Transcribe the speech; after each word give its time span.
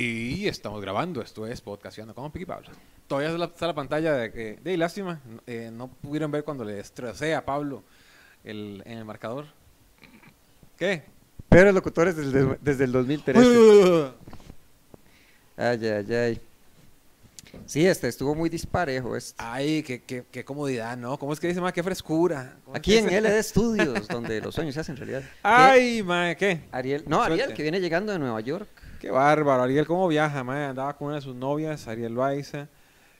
Y 0.00 0.46
estamos 0.46 0.80
grabando, 0.80 1.20
esto 1.20 1.44
es 1.44 1.60
Podcastando 1.60 2.14
con 2.14 2.30
Piqui 2.30 2.44
Pablo. 2.44 2.68
Todavía 3.08 3.30
está 3.30 3.38
la, 3.38 3.44
está 3.46 3.66
la 3.66 3.74
pantalla 3.74 4.12
de 4.12 4.30
que, 4.30 4.56
de 4.62 4.76
lástima, 4.76 5.20
eh, 5.44 5.70
no 5.72 5.88
pudieron 5.88 6.30
ver 6.30 6.44
cuando 6.44 6.64
le 6.64 6.74
destrocé 6.74 7.34
a 7.34 7.44
Pablo 7.44 7.82
el, 8.44 8.80
en 8.86 8.98
el 8.98 9.04
marcador. 9.04 9.46
¿Qué? 10.76 11.02
Pero 11.48 11.72
locutores 11.72 12.14
desde, 12.14 12.58
desde 12.60 12.84
el 12.84 12.92
2013. 12.92 14.12
Ay, 15.56 15.86
ay, 15.88 16.14
ay. 16.14 16.40
Sí, 17.66 17.84
este 17.84 18.06
estuvo 18.06 18.36
muy 18.36 18.48
disparejo. 18.48 19.16
Este. 19.16 19.34
Ay, 19.42 19.82
qué, 19.82 20.00
qué, 20.02 20.24
qué 20.30 20.44
comodidad, 20.44 20.96
¿no? 20.96 21.18
¿Cómo 21.18 21.32
es 21.32 21.40
que 21.40 21.48
dice, 21.48 21.60
ma? 21.60 21.72
Qué 21.72 21.82
frescura. 21.82 22.56
¿Cómo 22.64 22.76
es 22.76 22.78
Aquí 22.78 22.96
en? 22.98 23.06
LD 23.06 23.42
Studios, 23.42 24.06
donde 24.06 24.40
los 24.42 24.54
sueños 24.54 24.74
se 24.74 24.80
hacen 24.80 24.96
realidad. 24.96 25.22
¿Qué? 25.22 25.38
Ay, 25.42 26.02
ma, 26.04 26.36
¿qué? 26.36 26.60
Ariel, 26.70 27.02
no, 27.08 27.20
Ariel, 27.20 27.52
que 27.52 27.62
viene 27.64 27.80
llegando 27.80 28.12
de 28.12 28.20
Nueva 28.20 28.40
York. 28.42 28.68
Qué 29.00 29.10
bárbaro. 29.10 29.62
Ariel, 29.62 29.86
¿cómo 29.86 30.08
viaja, 30.08 30.42
ma? 30.44 30.68
Andaba 30.70 30.96
con 30.96 31.08
una 31.08 31.16
de 31.16 31.22
sus 31.22 31.34
novias, 31.34 31.86
Ariel 31.86 32.14
Loaiza, 32.14 32.68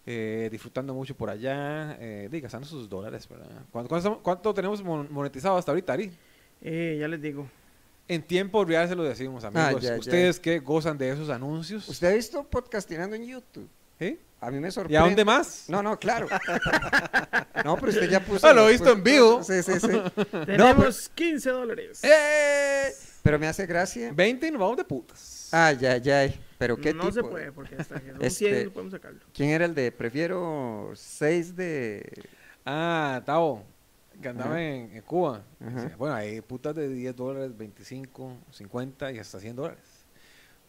eh, 0.06 0.48
disfrutando 0.50 0.92
mucho 0.94 1.14
por 1.16 1.30
allá, 1.30 1.96
eh, 2.00 2.28
di, 2.30 2.40
gastando 2.40 2.66
sus 2.66 2.88
dólares, 2.88 3.28
¿verdad? 3.28 3.46
¿Cuánto, 3.70 3.88
cuánto, 3.88 4.18
cuánto 4.22 4.54
tenemos 4.54 4.82
mon- 4.82 5.06
monetizado 5.10 5.56
hasta 5.56 5.70
ahorita, 5.70 5.92
Ari? 5.92 6.10
Eh, 6.62 6.96
ya 7.00 7.06
les 7.08 7.20
digo. 7.22 7.46
En 8.08 8.22
tiempo 8.22 8.64
real 8.64 8.88
se 8.88 8.96
lo 8.96 9.02
decimos, 9.04 9.44
amigos. 9.44 9.82
ya, 9.82 9.90
ya. 9.92 9.98
Ustedes 9.98 10.40
que 10.40 10.58
gozan 10.60 10.96
de 10.98 11.10
esos 11.10 11.28
anuncios. 11.28 11.88
¿Usted 11.88 12.08
ha 12.08 12.14
visto 12.14 12.42
podcastinando 12.44 13.14
en 13.14 13.24
YouTube? 13.26 13.68
¿Sí? 13.98 14.18
A 14.40 14.50
mí 14.50 14.60
me 14.60 14.68
¿Y 14.68 14.70
sorprende. 14.70 14.98
a 14.98 15.02
dónde 15.02 15.24
más? 15.24 15.64
No, 15.68 15.82
no, 15.82 15.98
claro. 15.98 16.26
no, 17.64 17.76
pero 17.76 17.88
usted 17.88 18.08
ya 18.08 18.20
puso. 18.24 18.46
Ah, 18.46 18.52
lo 18.52 18.68
he 18.68 18.72
visto 18.72 18.90
en 18.92 19.02
vivo. 19.02 19.42
Sí, 19.42 19.62
sí, 19.62 19.78
sí. 19.80 19.88
Tenemos 20.46 21.08
15 21.10 21.50
dólares. 21.50 22.02
¡Eh! 22.04 22.92
Pero 23.28 23.38
me 23.38 23.46
hace 23.46 23.66
gracia. 23.66 24.10
20 24.14 24.46
y 24.46 24.50
nos 24.50 24.60
vamos 24.60 24.78
de 24.78 24.84
putas. 24.84 25.50
Ay, 25.52 25.84
ay, 25.84 26.10
ay. 26.10 26.40
Pero 26.56 26.78
qué 26.78 26.94
no 26.94 27.12
se 27.12 27.20
tipo. 27.20 27.28
puede 27.30 27.52
porque 27.52 27.74
hasta 27.76 28.00
que 28.00 28.10
son 28.12 28.22
Este- 28.22 28.30
100 28.48 28.64
no 28.64 28.72
podemos 28.72 28.92
sacarlo. 28.92 29.20
¿Quién 29.34 29.50
era 29.50 29.66
el 29.66 29.74
de 29.74 29.92
prefiero 29.92 30.92
6 30.94 31.54
de. 31.54 32.10
Ah, 32.64 33.22
Tavo, 33.26 33.64
que 34.22 34.28
andaba 34.30 34.52
Ajá. 34.52 34.62
en, 34.62 34.96
en 34.96 35.02
Cuba. 35.02 35.44
Ajá. 35.60 35.82
Decía, 35.82 35.96
Bueno, 35.98 36.14
hay 36.14 36.40
putas 36.40 36.74
de 36.74 36.88
10 36.88 37.14
dólares, 37.16 37.54
25, 37.54 38.34
50 38.50 39.12
y 39.12 39.18
hasta 39.18 39.38
100 39.40 39.56
dólares. 39.56 39.84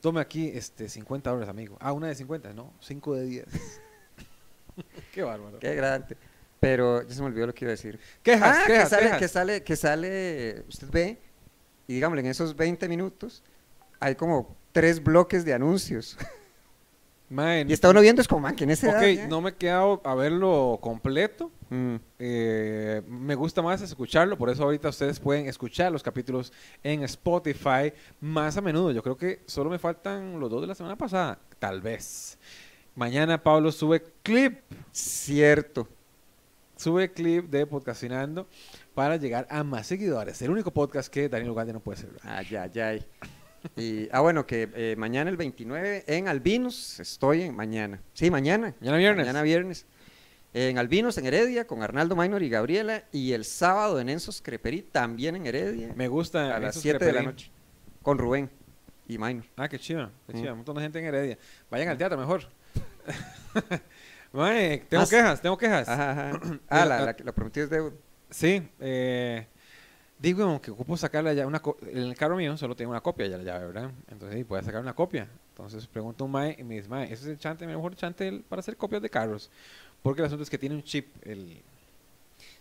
Tome 0.02 0.19
aquí 0.19 0.52
este, 0.53 0.89
50 0.89 1.30
dólares, 1.30 1.50
amigo. 1.50 1.78
Ah, 1.80 1.94
una 1.94 2.08
de 2.08 2.16
50, 2.16 2.52
no, 2.53 2.73
5 2.81 3.16
de 3.16 3.25
10. 3.25 3.45
Qué 5.14 5.22
bárbaro. 5.23 5.59
Qué 5.59 5.75
grande. 5.75 6.17
Pero 6.59 7.08
ya 7.08 7.14
se 7.14 7.22
me 7.22 7.28
olvidó 7.28 7.47
lo 7.47 7.53
que 7.53 7.64
iba 7.66 7.69
a 7.69 7.75
decir. 7.75 7.97
Quejas, 8.22 8.58
ah, 8.59 8.64
quejas, 8.67 8.84
que 8.84 8.89
sale, 8.89 9.03
quejas. 9.06 9.19
que 9.19 9.28
sale, 9.30 9.64
que 9.64 9.75
sale, 9.78 10.64
usted 10.67 10.88
ve, 10.91 11.17
y 11.90 11.95
digámosle, 11.95 12.22
en 12.22 12.28
esos 12.28 12.56
20 12.56 12.88
minutos 12.88 13.42
hay 14.00 14.14
como 14.14 14.56
tres 14.72 15.04
bloques 15.04 15.44
de 15.44 15.56
anuncios. 15.56 16.16
Y 17.31 17.73
está 17.73 17.92
uno 17.92 18.02
viendo, 18.02 18.23
es 18.23 18.28
como, 18.28 18.42
man, 18.42 18.56
que 18.56 18.64
en 18.64 18.72
ese 18.72 18.90
Ok, 18.90 19.30
no 19.30 19.40
me 19.40 19.52
he 19.52 19.54
quedado 19.54 20.02
a 20.04 20.16
verlo 20.16 20.80
completo. 20.81 21.52
Mm. 21.70 21.98
Eh, 22.18 23.04
me 23.08 23.36
gusta 23.36 23.62
más 23.62 23.84
escucharlo, 23.84 24.36
por 24.36 24.50
eso 24.50 24.64
ahorita 24.64 24.90
ustedes 24.90 25.20
pueden 25.20 25.46
escuchar 25.46 25.92
los 25.92 26.02
capítulos 26.02 26.52
en 26.81 27.04
Spotify 27.04 27.94
más 28.20 28.58
a 28.58 28.62
menudo. 28.62 28.92
Yo 28.92 29.03
creo 29.03 29.16
que 29.16 29.44
solo 29.46 29.70
me 29.70 29.78
faltan 29.78 30.40
los 30.40 30.50
dos 30.50 30.62
de 30.62 30.68
la 30.68 30.74
semana 30.74 30.96
pasada, 30.96 31.38
tal 31.59 31.81
vez. 31.81 32.40
Mañana 32.96 33.44
Pablo 33.44 33.72
sube 33.72 34.03
clip, 34.24 34.62
Cierto. 34.92 35.88
Sube 36.80 37.11
clip 37.11 37.49
de 37.49 37.66
Podcastinando 37.67 38.47
para 38.94 39.17
llegar 39.17 39.45
a 39.49 39.63
más 39.63 39.85
seguidores. 39.88 40.41
El 40.41 40.49
único 40.52 40.72
podcast 40.72 41.11
que 41.11 41.27
Daniel 41.27 41.52
Ugalde 41.52 41.73
no 41.73 41.81
puede 41.81 41.99
ser. 41.99 42.09
Ay, 42.23 42.47
ay, 42.55 42.80
ay. 42.80 43.05
Y, 43.75 44.08
ah, 44.13 44.22
bueno, 44.22 44.45
que 44.47 44.69
eh, 44.73 44.95
mañana 44.97 45.30
el 45.30 45.35
29 45.35 46.05
en 46.07 46.30
Albinos, 46.30 47.00
estoy 47.02 47.41
en 47.41 47.55
mañana. 47.55 48.02
Sí, 48.13 48.31
mañana. 48.31 48.73
Mañana 48.80 48.97
viernes. 48.97 49.25
Mañana 49.25 49.41
viernes. 49.44 49.85
En 50.53 50.77
Albinos, 50.77 51.17
en 51.17 51.25
Heredia, 51.25 51.67
con 51.67 51.83
Arnaldo 51.83 52.16
Minor 52.16 52.41
y 52.41 52.50
Gabriela. 52.50 53.03
Y 53.11 53.33
el 53.33 53.44
sábado 53.44 54.00
en 54.00 54.07
Ensos 54.09 54.41
Creperí, 54.41 54.81
también 54.81 55.35
en 55.35 55.45
Heredia, 55.45 55.94
Me 55.95 56.07
gusta. 56.07 56.56
a 56.56 56.59
las 56.59 56.72
esos 56.72 56.84
7 56.84 57.03
de 57.06 57.13
la 57.13 57.22
noche. 57.23 57.51
Con 58.01 58.18
Rubén 58.18 58.50
y 59.07 59.18
Minor. 59.18 59.44
Ah, 59.57 59.68
qué 59.68 59.78
chido, 59.78 60.09
qué 60.28 60.34
Mm. 60.34 60.39
chido. 60.39 60.51
Un 60.53 60.57
montón 60.59 60.75
de 60.78 60.81
gente 60.81 61.00
en 61.00 61.06
Heredia. 61.06 61.38
Vayan 61.69 61.89
al 61.89 61.97
teatro 61.97 62.18
mejor. 62.18 62.44
Mae, 64.31 64.79
tengo 64.90 65.01
Más- 65.01 65.09
quejas, 65.09 65.41
tengo 65.41 65.57
quejas. 65.57 65.88
Ajá, 65.90 66.12
ajá. 66.12 66.40
Ah, 66.69 66.85
la, 66.85 67.00
la, 67.01 67.16
la 67.23 67.31
prometida 67.31 67.63
es 67.63 67.69
deuda. 67.69 67.91
Sí, 68.29 68.62
eh, 68.79 69.47
digo 70.19 70.62
que 70.62 70.69
ocupo 70.72 70.95
sacarla 70.97 71.34
ya 71.34 71.47
una 71.47 71.62
en 71.81 71.97
el 71.97 72.16
carro 72.16 72.35
mío 72.35 72.56
solo 72.57 72.75
tengo 72.75 72.91
una 72.91 73.01
copia 73.01 73.25
ya 73.28 73.38
la 73.38 73.44
llave, 73.44 73.66
¿verdad? 73.68 73.91
Entonces 74.12 74.38
sí, 74.38 74.44
voy 74.44 74.59
a 74.59 74.63
sacar 74.63 74.81
una 74.81 74.94
copia. 74.94 75.28
Entonces 75.50 75.88
pregunto 75.88 76.23
a 76.23 76.25
un 76.25 76.31
mae 76.31 76.56
y 76.59 76.63
me 76.63 76.75
dice, 76.75 76.88
mae, 76.88 77.06
ese 77.06 77.13
es 77.23 77.25
el 77.25 77.39
chante, 77.39 77.66
el 77.66 77.72
mejor 77.72 77.95
chante 77.95 78.44
para 78.47 78.59
hacer 78.59 78.78
copias 78.78 79.01
de 79.01 79.09
carros. 79.09 79.50
Porque 80.03 80.22
el 80.22 80.28
asunto 80.28 80.44
es 80.44 80.50
que 80.50 80.57
tiene 80.59 80.75
un 80.75 80.84
chip, 80.84 81.07
el, 81.25 81.59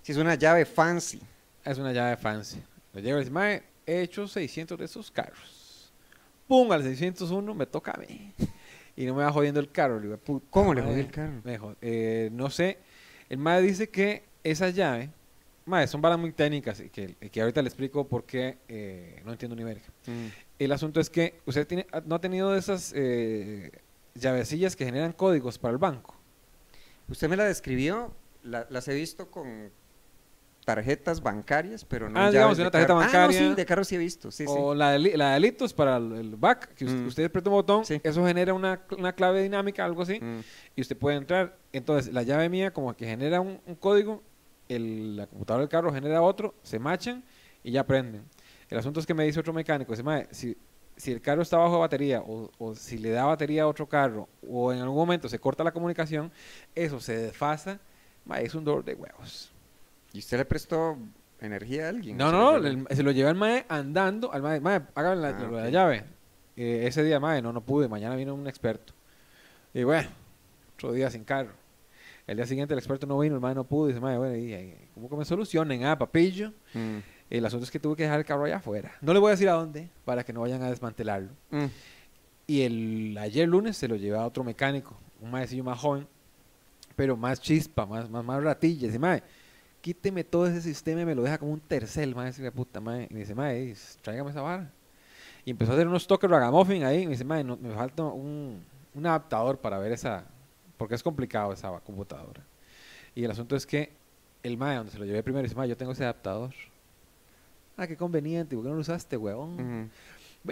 Si 0.02 0.12
es 0.12 0.18
una 0.18 0.34
llave 0.36 0.64
fancy. 0.64 1.20
es 1.64 1.78
una 1.78 1.92
llave 1.92 2.16
fancy. 2.16 2.62
Lo 2.94 3.00
llevo 3.00 3.18
y 3.18 3.20
dice, 3.20 3.30
mae, 3.30 3.62
he 3.86 4.00
hecho 4.00 4.26
600 4.26 4.78
de 4.78 4.86
esos 4.86 5.10
carros. 5.10 5.92
Pum, 6.48 6.72
al 6.72 6.82
601 6.82 7.54
me 7.54 7.66
toca 7.66 7.92
a 7.92 7.98
mí. 7.98 8.32
Y 9.00 9.06
no 9.06 9.14
me 9.14 9.22
va 9.22 9.30
jodiendo 9.32 9.60
el 9.60 9.70
carro. 9.70 9.96
Le 10.00 10.06
digo, 10.06 10.16
"Puta 10.18 10.46
¿Cómo 10.50 10.74
le 10.74 10.80
madre". 10.82 10.92
jodió 10.94 11.06
el 11.06 11.12
carro? 11.12 11.40
Me 11.44 11.58
eh, 11.82 12.30
no 12.32 12.50
sé. 12.50 12.78
El 13.28 13.38
mae 13.38 13.62
dice 13.62 13.88
que 13.90 14.24
esa 14.42 14.70
llave, 14.70 15.10
mae, 15.66 15.86
son 15.86 16.00
varas 16.00 16.18
muy 16.18 16.32
técnicas 16.32 16.80
y 16.80 16.88
que, 16.88 17.14
que 17.14 17.40
ahorita 17.40 17.62
le 17.62 17.68
explico 17.68 18.08
por 18.08 18.24
qué 18.24 18.58
eh, 18.68 19.22
no 19.24 19.30
entiendo 19.30 19.54
ni 19.54 19.62
verga. 19.62 19.84
Mm. 20.06 20.26
El 20.58 20.72
asunto 20.72 20.98
es 20.98 21.10
que 21.10 21.40
usted 21.46 21.64
tiene, 21.64 21.86
no 22.06 22.16
ha 22.16 22.20
tenido 22.20 22.56
esas 22.56 22.92
eh, 22.96 23.70
llavecillas 24.14 24.74
que 24.74 24.84
generan 24.84 25.12
códigos 25.12 25.58
para 25.58 25.70
el 25.72 25.78
banco. 25.78 26.16
Usted 27.08 27.28
me 27.28 27.36
la 27.36 27.44
describió, 27.44 28.12
la- 28.42 28.66
las 28.68 28.88
he 28.88 28.94
visto 28.94 29.30
con 29.30 29.70
tarjetas 30.68 31.22
bancarias, 31.22 31.82
pero 31.86 32.10
no 32.10 32.20
Ah, 32.20 32.30
digamos, 32.30 32.58
de 32.58 32.62
una 32.64 32.70
tarjeta 32.70 32.88
carro. 32.92 33.00
Ah, 33.00 33.06
no, 33.06 33.12
bancaria. 33.12 33.38
sí, 33.38 33.54
de 33.54 33.64
carro 33.64 33.84
sí 33.84 33.94
he 33.94 33.98
visto, 33.98 34.30
sí, 34.30 34.44
sí. 34.44 34.52
o 34.54 34.74
la 34.74 34.90
de, 34.92 35.16
la 35.16 35.32
de 35.32 35.40
litos 35.40 35.72
para 35.72 35.96
el, 35.96 36.36
back, 36.36 36.74
que 36.74 36.84
Mm. 36.84 37.06
usted 37.06 37.24
aprieta 37.24 37.48
un 37.48 37.54
botón, 37.56 37.84
Sí. 37.86 37.98
eso 38.04 38.26
genera 38.26 38.52
una, 38.52 38.82
una 38.98 39.14
clave 39.14 39.42
dinámica, 39.42 39.82
algo 39.86 40.02
así, 40.02 40.20
Mm. 40.20 40.40
y 40.76 40.80
usted 40.82 40.94
puede 40.94 41.16
entrar. 41.16 41.56
Entonces, 41.72 42.12
la 42.12 42.22
llave 42.22 42.50
mía 42.50 42.70
como 42.70 42.94
que 42.94 43.06
genera 43.06 43.40
un, 43.40 43.58
un 43.64 43.74
código, 43.76 44.22
el, 44.68 45.16
la 45.16 45.26
computadora 45.26 45.62
del 45.62 45.70
carro 45.70 45.90
genera 45.90 46.20
otro, 46.20 46.54
se 46.62 46.78
machan 46.78 47.24
y 47.64 47.70
ya 47.72 47.86
prenden. 47.86 48.24
El 48.68 48.76
asunto 48.76 49.00
es 49.00 49.06
que 49.06 49.14
me 49.14 49.24
dice 49.24 49.40
otro 49.40 49.54
mecánico, 49.54 49.92
dice, 49.92 50.02
"Mae, 50.02 50.28
si, 50.32 50.54
si 50.98 51.12
el 51.12 51.22
carro 51.22 51.40
está 51.40 51.56
bajo 51.56 51.76
de 51.76 51.80
batería 51.80 52.20
o, 52.20 52.50
o 52.58 52.74
si 52.74 52.98
le 52.98 53.08
da 53.08 53.24
batería 53.24 53.62
a 53.62 53.68
otro 53.68 53.88
carro 53.88 54.28
o 54.46 54.70
en 54.70 54.80
algún 54.80 54.98
momento 54.98 55.30
se 55.30 55.38
corta 55.38 55.64
la 55.64 55.72
comunicación, 55.72 56.30
eso 56.74 57.00
se 57.00 57.16
desfasa, 57.16 57.80
mae, 58.26 58.44
es 58.44 58.54
un 58.54 58.64
dolor 58.64 58.84
de 58.84 58.92
huevos. 58.92 59.50
¿Y 60.12 60.18
usted 60.18 60.38
le 60.38 60.44
prestó 60.44 60.96
energía 61.40 61.86
a 61.86 61.88
alguien? 61.90 62.16
No, 62.16 62.26
¿Se 62.26 62.32
no, 62.32 62.58
no, 62.60 62.86
se 62.90 63.02
lo 63.02 63.10
lleva 63.10 63.30
el 63.30 63.36
mae 63.36 63.66
andando, 63.68 64.32
al 64.32 64.42
mae, 64.42 64.60
mae, 64.60 64.82
hágame 64.94 65.16
la, 65.16 65.28
Ah, 65.28 65.48
la 65.50 65.70
llave. 65.70 66.04
Eh, 66.56 66.84
ese 66.86 67.04
día, 67.04 67.20
mae, 67.20 67.40
no, 67.42 67.52
no 67.52 67.60
pude, 67.60 67.88
mañana 67.88 68.16
vino 68.16 68.34
un 68.34 68.46
experto. 68.48 68.92
Y 69.74 69.84
bueno, 69.84 70.08
otro 70.74 70.92
día 70.92 71.10
sin 71.10 71.24
carro. 71.24 71.52
El 72.26 72.36
día 72.36 72.46
siguiente 72.46 72.74
el 72.74 72.78
experto 72.78 73.06
no 73.06 73.18
vino, 73.18 73.34
el 73.34 73.40
mae 73.40 73.54
no 73.54 73.64
pudo, 73.64 73.86
y 73.86 73.92
dice, 73.92 74.00
mae, 74.00 74.18
bueno, 74.18 74.36
y, 74.36 74.52
y, 74.52 74.88
¿cómo 74.94 75.08
que 75.08 75.16
me 75.16 75.24
solucionen? 75.24 75.84
Ah, 75.84 75.98
papillo. 75.98 76.52
Mm. 76.74 76.98
El 77.30 77.44
asunto 77.44 77.64
es 77.64 77.70
que 77.70 77.78
tuve 77.78 77.96
que 77.96 78.02
dejar 78.04 78.18
el 78.18 78.24
carro 78.24 78.44
allá 78.44 78.56
afuera. 78.56 78.96
No 79.00 79.12
le 79.12 79.18
voy 79.18 79.28
a 79.28 79.30
decir 79.32 79.48
a 79.48 79.52
dónde, 79.52 79.88
para 80.04 80.24
que 80.24 80.32
no 80.32 80.40
vayan 80.40 80.62
a 80.62 80.70
desmantelarlo. 80.70 81.30
Mm. 81.50 81.66
Y 82.46 82.62
el 82.62 83.18
ayer 83.18 83.46
lunes 83.46 83.76
se 83.76 83.88
lo 83.88 83.96
llevé 83.96 84.16
a 84.16 84.24
otro 84.24 84.42
mecánico, 84.42 84.96
un 85.20 85.30
maecillo 85.30 85.64
más 85.64 85.78
joven, 85.78 86.08
pero 86.96 87.16
más 87.16 87.40
chispa, 87.40 87.86
más, 87.86 88.08
más, 88.08 88.24
más 88.24 88.42
ratilla. 88.42 88.86
Dice, 88.86 88.98
mae, 88.98 89.22
quíteme 89.88 90.22
todo 90.22 90.46
ese 90.46 90.60
sistema 90.60 91.00
y 91.00 91.06
me 91.06 91.14
lo 91.14 91.22
deja 91.22 91.38
como 91.38 91.50
un 91.50 91.60
tercel, 91.60 92.10
hijo 92.10 92.42
de 92.42 92.52
puta, 92.52 92.78
mae. 92.78 93.06
Y 93.08 93.14
me 93.14 93.20
dice, 93.20 93.32
ey, 93.38 93.74
tráigame 94.02 94.30
esa 94.30 94.42
vara. 94.42 94.70
Y 95.46 95.50
empezó 95.50 95.72
a 95.72 95.74
hacer 95.76 95.88
unos 95.88 96.06
toques 96.06 96.28
ragamuffin 96.28 96.84
ahí. 96.84 97.04
Y 97.04 97.06
me 97.06 97.12
dice, 97.12 97.24
no, 97.24 97.56
me 97.56 97.70
falta 97.70 98.02
un, 98.02 98.62
un 98.92 99.06
adaptador 99.06 99.56
para 99.56 99.78
ver 99.78 99.92
esa, 99.92 100.26
porque 100.76 100.94
es 100.94 101.02
complicado 101.02 101.54
esa 101.54 101.70
computadora. 101.80 102.42
Y 103.14 103.24
el 103.24 103.30
asunto 103.30 103.56
es 103.56 103.64
que 103.64 103.94
el 104.42 104.58
mae, 104.58 104.76
donde 104.76 104.92
se 104.92 104.98
lo 104.98 105.06
llevé 105.06 105.22
primero, 105.22 105.42
dice, 105.42 105.54
mae, 105.54 105.66
yo 105.66 105.76
tengo 105.76 105.92
ese 105.92 106.04
adaptador. 106.04 106.52
Ah, 107.78 107.86
qué 107.86 107.96
conveniente, 107.96 108.56
¿por 108.56 108.64
qué 108.64 108.68
no 108.68 108.74
lo 108.74 108.82
usaste? 108.82 109.16
Mm. 109.16 109.88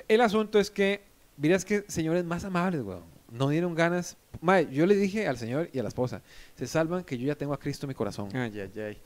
El 0.08 0.20
asunto 0.22 0.58
es 0.58 0.70
que, 0.70 1.02
miras 1.36 1.66
que 1.66 1.84
señores 1.88 2.24
más 2.24 2.42
amables, 2.46 2.80
weón. 2.80 3.04
No 3.30 3.50
dieron 3.50 3.74
ganas. 3.74 4.16
Mae, 4.40 4.66
yo 4.72 4.86
le 4.86 4.94
dije 4.94 5.28
al 5.28 5.36
señor 5.36 5.68
y 5.74 5.78
a 5.78 5.82
la 5.82 5.88
esposa, 5.88 6.22
se 6.54 6.66
salvan 6.66 7.04
que 7.04 7.18
yo 7.18 7.26
ya 7.26 7.34
tengo 7.34 7.52
a 7.52 7.58
Cristo 7.58 7.84
en 7.84 7.88
mi 7.88 7.94
corazón. 7.94 8.34
Ay, 8.34 8.60
ay, 8.60 8.80
ay. 8.80 8.98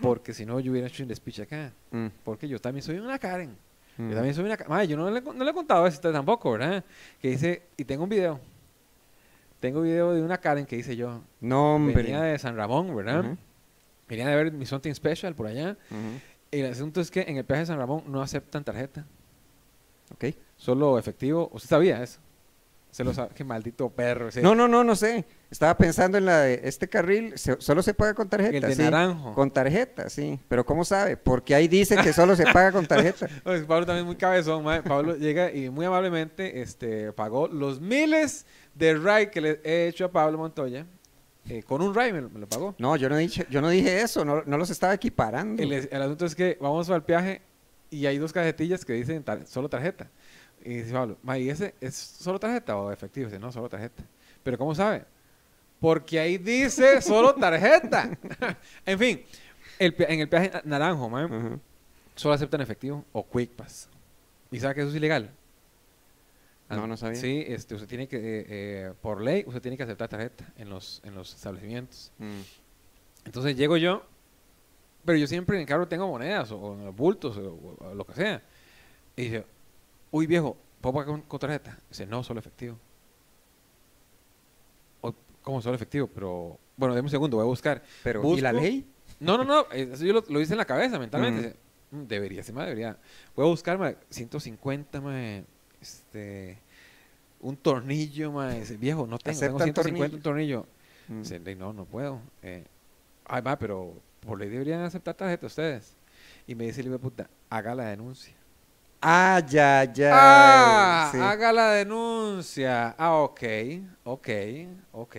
Porque 0.00 0.32
si 0.34 0.46
no, 0.46 0.60
yo 0.60 0.72
hubiera 0.72 0.86
hecho 0.88 1.02
un 1.02 1.08
despiche 1.08 1.42
acá. 1.42 1.72
Mm. 1.90 2.06
Porque 2.24 2.48
yo 2.48 2.60
también 2.60 2.82
soy 2.82 2.98
una 2.98 3.18
Karen. 3.18 3.56
Mm. 3.96 4.08
Yo 4.08 4.14
también 4.14 4.34
soy 4.34 4.44
una 4.44 4.56
Karen. 4.56 4.70
Mae, 4.72 4.88
yo 4.88 4.96
no 4.96 5.10
le, 5.10 5.20
no 5.20 5.44
le 5.44 5.50
he 5.50 5.54
contado 5.54 5.86
usted 5.86 6.12
tampoco, 6.12 6.52
¿verdad? 6.52 6.84
Que 7.20 7.30
dice, 7.30 7.62
y 7.76 7.84
tengo 7.84 8.04
un 8.04 8.08
video. 8.10 8.40
Tengo 9.60 9.82
video 9.82 10.12
de 10.14 10.22
una 10.22 10.38
Karen 10.38 10.64
que 10.64 10.76
hice 10.76 10.96
yo. 10.96 11.20
No, 11.40 11.74
hombre. 11.76 11.94
Venía 11.94 12.22
de 12.22 12.38
San 12.38 12.56
Ramón, 12.56 12.94
¿verdad? 12.96 13.20
Ujú. 13.20 13.36
Venía 14.08 14.26
de 14.28 14.36
ver 14.36 14.52
mi 14.52 14.64
Something 14.66 14.94
Special 14.94 15.34
por 15.34 15.46
allá. 15.46 15.76
Ujú. 15.90 16.20
El 16.50 16.66
asunto 16.66 17.00
es 17.00 17.10
que 17.10 17.20
en 17.20 17.36
el 17.36 17.44
peaje 17.44 17.60
de 17.60 17.66
San 17.66 17.78
Ramón 17.78 18.04
no 18.06 18.22
aceptan 18.22 18.64
tarjeta. 18.64 19.04
Ok. 20.14 20.34
Solo 20.56 20.98
efectivo. 20.98 21.48
¿Usted 21.52 21.68
sabía 21.68 22.02
eso? 22.02 22.18
Se 22.90 23.04
lo 23.04 23.14
sabe. 23.14 23.30
Qué 23.34 23.44
maldito 23.44 23.88
perro. 23.90 24.30
sí. 24.32 24.40
No, 24.42 24.54
no, 24.54 24.66
no, 24.66 24.82
no 24.82 24.96
sé. 24.96 25.24
Estaba 25.50 25.76
pensando 25.76 26.16
en 26.16 26.26
la 26.26 26.42
de 26.42 26.60
este 26.64 26.88
carril, 26.88 27.36
se- 27.36 27.60
solo 27.60 27.82
se 27.82 27.92
paga 27.92 28.14
con 28.14 28.28
tarjeta. 28.28 28.56
El 28.56 28.62
de 28.62 28.74
sí. 28.76 28.82
naranjo. 28.82 29.34
Con 29.34 29.50
tarjeta, 29.50 30.08
sí. 30.08 30.38
Pero 30.48 30.64
¿cómo 30.64 30.84
sabe? 30.84 31.16
Porque 31.16 31.56
ahí 31.56 31.66
dice 31.66 31.96
que 31.96 32.12
solo 32.12 32.36
se 32.36 32.44
paga 32.44 32.70
con 32.70 32.86
tarjeta. 32.86 33.28
Pues, 33.42 33.64
Pablo 33.64 33.84
también 33.84 34.04
es 34.04 34.06
muy 34.06 34.14
cabezón, 34.16 34.62
mae. 34.62 34.80
Pablo 34.82 35.16
llega 35.16 35.52
y 35.52 35.68
muy 35.68 35.84
amablemente 35.86 36.60
este, 36.62 37.12
pagó 37.12 37.48
los 37.48 37.80
miles 37.80 38.46
de 38.76 38.94
ride 38.94 39.30
que 39.30 39.40
le 39.40 39.60
he 39.64 39.88
hecho 39.88 40.04
a 40.04 40.12
Pablo 40.12 40.38
Montoya. 40.38 40.86
eh, 41.48 41.64
con 41.64 41.82
un 41.82 41.92
ride 41.94 42.12
me, 42.12 42.20
lo- 42.20 42.30
me 42.30 42.38
lo 42.38 42.48
pagó. 42.48 42.76
No, 42.78 42.94
yo 42.94 43.08
no 43.08 43.16
dije, 43.16 43.44
yo 43.50 43.60
no 43.60 43.70
dije 43.70 44.02
eso, 44.02 44.24
no, 44.24 44.44
no 44.46 44.56
los 44.56 44.70
estaba 44.70 44.94
equiparando. 44.94 45.60
El, 45.60 45.72
el 45.72 46.02
asunto 46.02 46.26
es 46.26 46.36
que 46.36 46.58
vamos 46.60 46.88
al 46.90 47.00
viaje 47.00 47.42
y 47.90 48.06
hay 48.06 48.18
dos 48.18 48.32
cajetillas 48.32 48.84
que 48.84 48.92
dicen 48.92 49.24
tar- 49.24 49.44
solo 49.48 49.68
tarjeta. 49.68 50.08
Y 50.64 50.74
dice 50.74 50.92
Pablo, 50.92 51.16
"Ma, 51.24 51.38
¿y 51.38 51.50
ese 51.50 51.74
es 51.80 51.96
solo 51.96 52.38
tarjeta 52.38 52.76
o 52.76 52.92
efectivo? 52.92 53.26
Dice, 53.26 53.40
no, 53.40 53.50
solo 53.50 53.68
tarjeta. 53.68 54.04
¿Pero 54.44 54.56
cómo 54.56 54.76
sabe? 54.76 55.04
Porque 55.80 56.20
ahí 56.20 56.36
dice 56.38 57.00
solo 57.00 57.34
tarjeta. 57.34 58.10
en 58.86 58.98
fin, 58.98 59.22
el, 59.78 59.94
en 59.98 60.20
el 60.20 60.28
na- 60.30 60.62
naranjo, 60.64 61.06
Ujú. 61.06 61.58
solo 62.14 62.34
aceptan 62.34 62.60
efectivo 62.60 63.04
o 63.12 63.26
Quick 63.28 63.50
Pass. 63.52 63.88
¿Y 64.50 64.60
sabe 64.60 64.74
que 64.74 64.80
eso 64.82 64.90
es 64.90 64.96
ilegal? 64.96 65.30
No, 66.68 66.86
no 66.86 66.96
sabía. 66.96 67.20
Sí, 67.20 67.44
este, 67.48 67.74
usted 67.74 67.88
tiene 67.88 68.06
que, 68.06 68.16
eh, 68.16 68.44
eh, 68.48 68.92
por 69.02 69.20
ley, 69.20 69.42
usted 69.46 69.60
tiene 69.60 69.76
que 69.76 69.82
aceptar 69.82 70.08
tarjeta 70.08 70.52
en 70.56 70.70
los, 70.70 71.00
en 71.04 71.14
los 71.16 71.34
establecimientos. 71.34 72.12
Mm. 72.18 72.40
Entonces 73.24 73.56
llego 73.56 73.76
yo, 73.76 74.04
pero 75.04 75.18
yo 75.18 75.26
siempre 75.26 75.56
en 75.56 75.62
el 75.62 75.66
carro 75.66 75.88
tengo 75.88 76.06
monedas 76.06 76.52
o, 76.52 76.58
o 76.58 76.74
en 76.78 76.84
los 76.84 76.94
bultos 76.94 77.36
o, 77.38 77.76
o 77.80 77.94
lo 77.94 78.04
que 78.04 78.12
sea. 78.12 78.42
Y 79.16 79.22
dice, 79.22 79.44
uy 80.12 80.26
viejo, 80.28 80.56
¿puedo 80.80 80.92
pagar 80.94 81.08
con, 81.08 81.22
con 81.22 81.40
tarjeta? 81.40 81.76
Dice, 81.88 82.06
no, 82.06 82.22
solo 82.22 82.38
efectivo. 82.38 82.78
¿Cómo 85.42 85.60
solo 85.62 85.74
efectivo? 85.74 86.06
Pero, 86.14 86.58
bueno, 86.76 86.94
deme 86.94 87.06
un 87.06 87.10
segundo, 87.10 87.36
voy 87.36 87.44
a 87.44 87.46
buscar. 87.48 87.82
Pero, 88.02 88.22
¿y 88.36 88.40
la 88.40 88.52
ley? 88.52 88.86
No, 89.18 89.36
no, 89.36 89.44
no, 89.44 89.66
eso 89.72 90.04
yo 90.04 90.12
lo, 90.12 90.24
lo 90.28 90.40
hice 90.40 90.54
en 90.54 90.58
la 90.58 90.64
cabeza 90.64 90.98
mentalmente. 90.98 91.56
Mm. 91.90 91.96
"Mm, 92.02 92.06
Debería, 92.06 92.42
sí, 92.42 92.52
ma, 92.52 92.62
debería. 92.64 92.96
Voy 93.34 93.46
a 93.46 93.48
buscar, 93.48 93.78
ma, 93.78 93.92
150, 94.10 95.00
ma, 95.00 95.42
este, 95.80 96.58
un 97.40 97.56
tornillo, 97.56 98.32
ma, 98.32 98.50
dice, 98.52 98.76
viejo, 98.76 99.06
no 99.06 99.18
tengo, 99.18 99.38
tengo 99.40 99.56
¿Aceptan 99.58 99.74
150 99.74 100.16
un 100.16 100.22
tornillo. 100.22 100.66
Mm. 101.08 101.18
Dice, 101.22 101.40
"Ey, 101.44 101.54
no, 101.56 101.72
no 101.72 101.84
puedo. 101.84 102.20
Eh, 102.42 102.64
ay, 103.26 103.42
va, 103.42 103.58
pero 103.58 103.94
por 104.20 104.38
ley 104.38 104.48
deberían 104.48 104.80
aceptar 104.82 105.14
tarjeta 105.14 105.46
ustedes. 105.46 105.94
Y 106.46 106.54
me 106.54 106.64
dice 106.66 106.80
el 106.80 106.86
hijo 106.86 106.94
de 106.94 106.98
puta, 107.00 107.30
haga 107.48 107.74
la 107.74 107.84
denuncia. 107.86 108.34
Ah, 109.02 109.40
ya, 109.48 109.84
ya. 109.84 110.10
ah, 110.12 111.08
sí. 111.12 111.18
haga 111.18 111.52
la 111.52 111.70
denuncia. 111.72 112.94
Ah, 112.98 113.14
ok, 113.16 113.42
ok, 114.04 114.28
ok. 114.92 115.16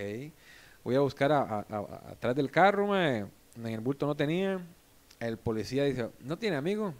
Voy 0.84 0.94
a 0.94 1.00
buscar 1.00 1.32
a- 1.32 1.42
a- 1.42 1.66
a- 1.68 2.10
atrás 2.12 2.34
del 2.36 2.50
carro, 2.50 2.86
mae. 2.86 3.26
en 3.56 3.66
el 3.66 3.80
bulto 3.80 4.06
no 4.06 4.14
tenía. 4.14 4.60
El 5.20 5.36
policía 5.36 5.84
dice, 5.84 6.08
¿no 6.20 6.36
tiene 6.38 6.56
amigo? 6.56 6.94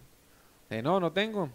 Eh, 0.71 0.83
no, 0.83 1.01
no 1.01 1.13
tengo. 1.13 1.49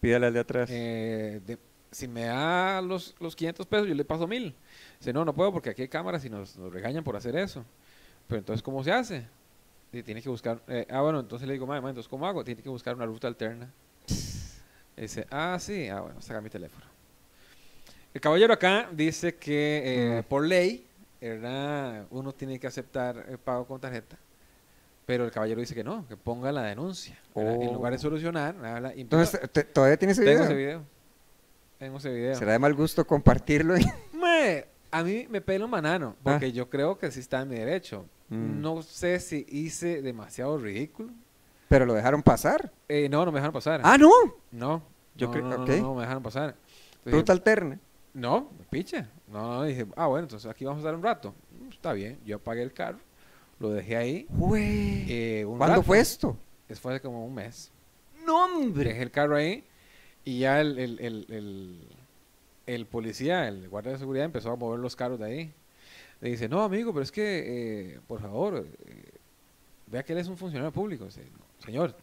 Pídale 0.00 0.26
al 0.26 0.34
de 0.34 0.40
atrás. 0.40 0.68
Eh, 0.72 1.40
de- 1.46 1.58
si 1.90 2.06
me 2.06 2.24
da 2.24 2.80
los, 2.82 3.14
los 3.20 3.34
500 3.34 3.66
pesos, 3.66 3.88
yo 3.88 3.94
le 3.94 4.04
paso 4.04 4.26
mil. 4.26 4.54
Dice, 5.00 5.12
no, 5.12 5.24
no 5.24 5.32
puedo 5.34 5.50
porque 5.52 5.70
aquí 5.70 5.82
hay 5.82 5.88
cámaras 5.88 6.24
y 6.24 6.30
nos, 6.30 6.56
nos 6.58 6.72
regañan 6.72 7.02
por 7.02 7.16
hacer 7.16 7.34
eso. 7.36 7.64
Pero 8.26 8.38
entonces, 8.38 8.62
¿cómo 8.62 8.84
se 8.84 8.92
hace? 8.92 9.26
Y 9.92 10.02
tiene 10.02 10.20
que 10.22 10.28
buscar, 10.28 10.60
eh, 10.68 10.86
ah, 10.90 11.00
bueno, 11.00 11.20
entonces 11.20 11.48
le 11.48 11.54
digo, 11.54 11.66
madre, 11.66 11.80
entonces, 11.88 12.08
¿cómo 12.08 12.26
hago? 12.26 12.44
Tiene 12.44 12.62
que 12.62 12.68
buscar 12.68 12.94
una 12.94 13.06
ruta 13.06 13.26
alterna. 13.26 13.70
Dice, 15.00 15.26
ah, 15.30 15.56
sí, 15.60 15.88
ah, 15.88 16.00
bueno, 16.00 16.20
saca 16.20 16.40
mi 16.40 16.50
teléfono. 16.50 16.84
El 18.14 18.20
caballero 18.20 18.52
acá 18.52 18.88
dice 18.92 19.34
que 19.36 19.82
eh, 20.18 20.22
por 20.28 20.44
ley, 20.44 20.84
¿verdad? 21.20 22.06
uno 22.10 22.32
tiene 22.32 22.58
que 22.58 22.66
aceptar 22.66 23.26
el 23.28 23.38
pago 23.38 23.66
con 23.66 23.80
tarjeta. 23.80 24.16
Pero 25.06 25.24
el 25.24 25.30
caballero 25.30 25.60
dice 25.60 25.74
que 25.74 25.84
no, 25.84 26.06
que 26.06 26.16
ponga 26.16 26.50
la 26.52 26.62
denuncia. 26.64 27.18
¿verdad? 27.34 27.54
En 27.62 27.68
Oh. 27.68 27.74
lugar 27.74 27.92
de 27.92 27.98
solucionar, 27.98 28.54
habla- 28.64 28.94
y 28.94 29.02
Entonces, 29.02 29.40
¿te- 29.52 29.64
¿todavía 29.64 29.96
tienes 29.96 30.18
ese 30.18 30.26
tengo 30.26 30.40
video? 30.40 30.50
ese 30.50 30.56
video. 30.56 30.82
Tengo 31.78 31.98
ese 31.98 32.10
video. 32.12 32.34
Será 32.34 32.52
de 32.52 32.58
mal 32.58 32.74
gusto 32.74 33.06
compartirlo. 33.06 33.74
A 34.90 35.02
mí 35.02 35.26
me 35.28 35.40
pela 35.42 35.66
un 35.66 35.70
banano, 35.70 36.16
porque 36.22 36.50
yo 36.50 36.70
creo 36.70 36.96
que 36.98 37.10
sí 37.10 37.20
está 37.20 37.42
en 37.42 37.50
mi 37.50 37.56
derecho. 37.56 38.06
Ah. 38.30 38.34
Mm. 38.34 38.60
No 38.62 38.82
sé 38.82 39.20
si 39.20 39.44
hice 39.50 40.00
demasiado 40.02 40.56
ridículo. 40.58 41.10
Pero 41.68 41.84
lo 41.86 41.94
dejaron 41.94 42.22
pasar. 42.22 42.72
Eh, 42.88 43.08
no, 43.08 43.24
no 43.24 43.30
me 43.32 43.36
dejaron 43.38 43.52
pasar. 43.52 43.80
Ah, 43.84 43.98
no. 43.98 44.10
no. 44.50 44.82
yo 45.14 45.30
creo- 45.30 45.44
no, 45.44 45.58
no, 45.58 45.62
ok. 45.64 45.68
no, 45.70 45.76
no 45.78 45.94
me 45.94 46.00
dejaron 46.02 46.22
pasar. 46.22 46.54
Entonces 46.98 47.12
Ruta 47.12 47.32
alterna. 47.32 47.78
no, 48.14 48.50
piche. 48.70 49.04
No, 49.28 49.56
no, 49.56 49.62
dije, 49.64 49.86
ah, 49.96 50.06
bueno, 50.06 50.24
entonces 50.24 50.50
aquí 50.50 50.64
vamos 50.64 50.78
a 50.78 50.80
estar 50.80 50.94
un 50.94 51.02
rato. 51.02 51.34
Mm, 51.60 51.68
Está 51.72 51.92
bien, 51.92 52.18
yo 52.24 52.36
apagué 52.36 52.62
el 52.62 52.72
carro, 52.72 52.98
lo 53.58 53.70
dejé 53.70 53.96
ahí. 53.96 54.26
Eh, 54.56 55.44
un 55.46 55.58
¿Cuándo 55.58 55.76
rato. 55.76 55.82
fue 55.86 56.00
esto? 56.00 56.36
Eso 56.68 56.80
fue 56.80 56.92
hace 56.94 57.02
como 57.02 57.24
un 57.26 57.34
mes. 57.34 57.70
No, 58.26 58.48
Dejé 58.70 59.02
el 59.02 59.10
carro 59.10 59.36
ahí 59.36 59.64
y 60.24 60.40
ya 60.40 60.60
el, 60.60 60.78
el, 60.78 60.98
el, 61.30 61.88
el, 62.66 62.86
policía, 62.86 63.48
el 63.48 63.68
guardia 63.68 63.92
de 63.92 63.98
seguridad, 63.98 64.24
empezó 64.26 64.50
a 64.52 64.56
mover 64.56 64.78
los 64.80 64.96
carros 64.96 65.18
de 65.18 65.24
ahí. 65.26 65.52
Le 66.20 66.30
dice, 66.30 66.48
no, 66.48 66.62
amigo, 66.62 66.92
pero 66.92 67.02
es 67.04 67.12
que, 67.12 67.94
eh, 67.94 68.00
por 68.06 68.20
favor, 68.20 68.66
vea 69.90 70.02
que 70.02 70.12
él 70.12 70.18
es 70.18 70.28
un 70.28 70.36
funcionario 70.36 70.72
público. 70.72 71.04
Dice, 71.06 71.22
"No, 71.32 71.64
señor, 71.64 71.94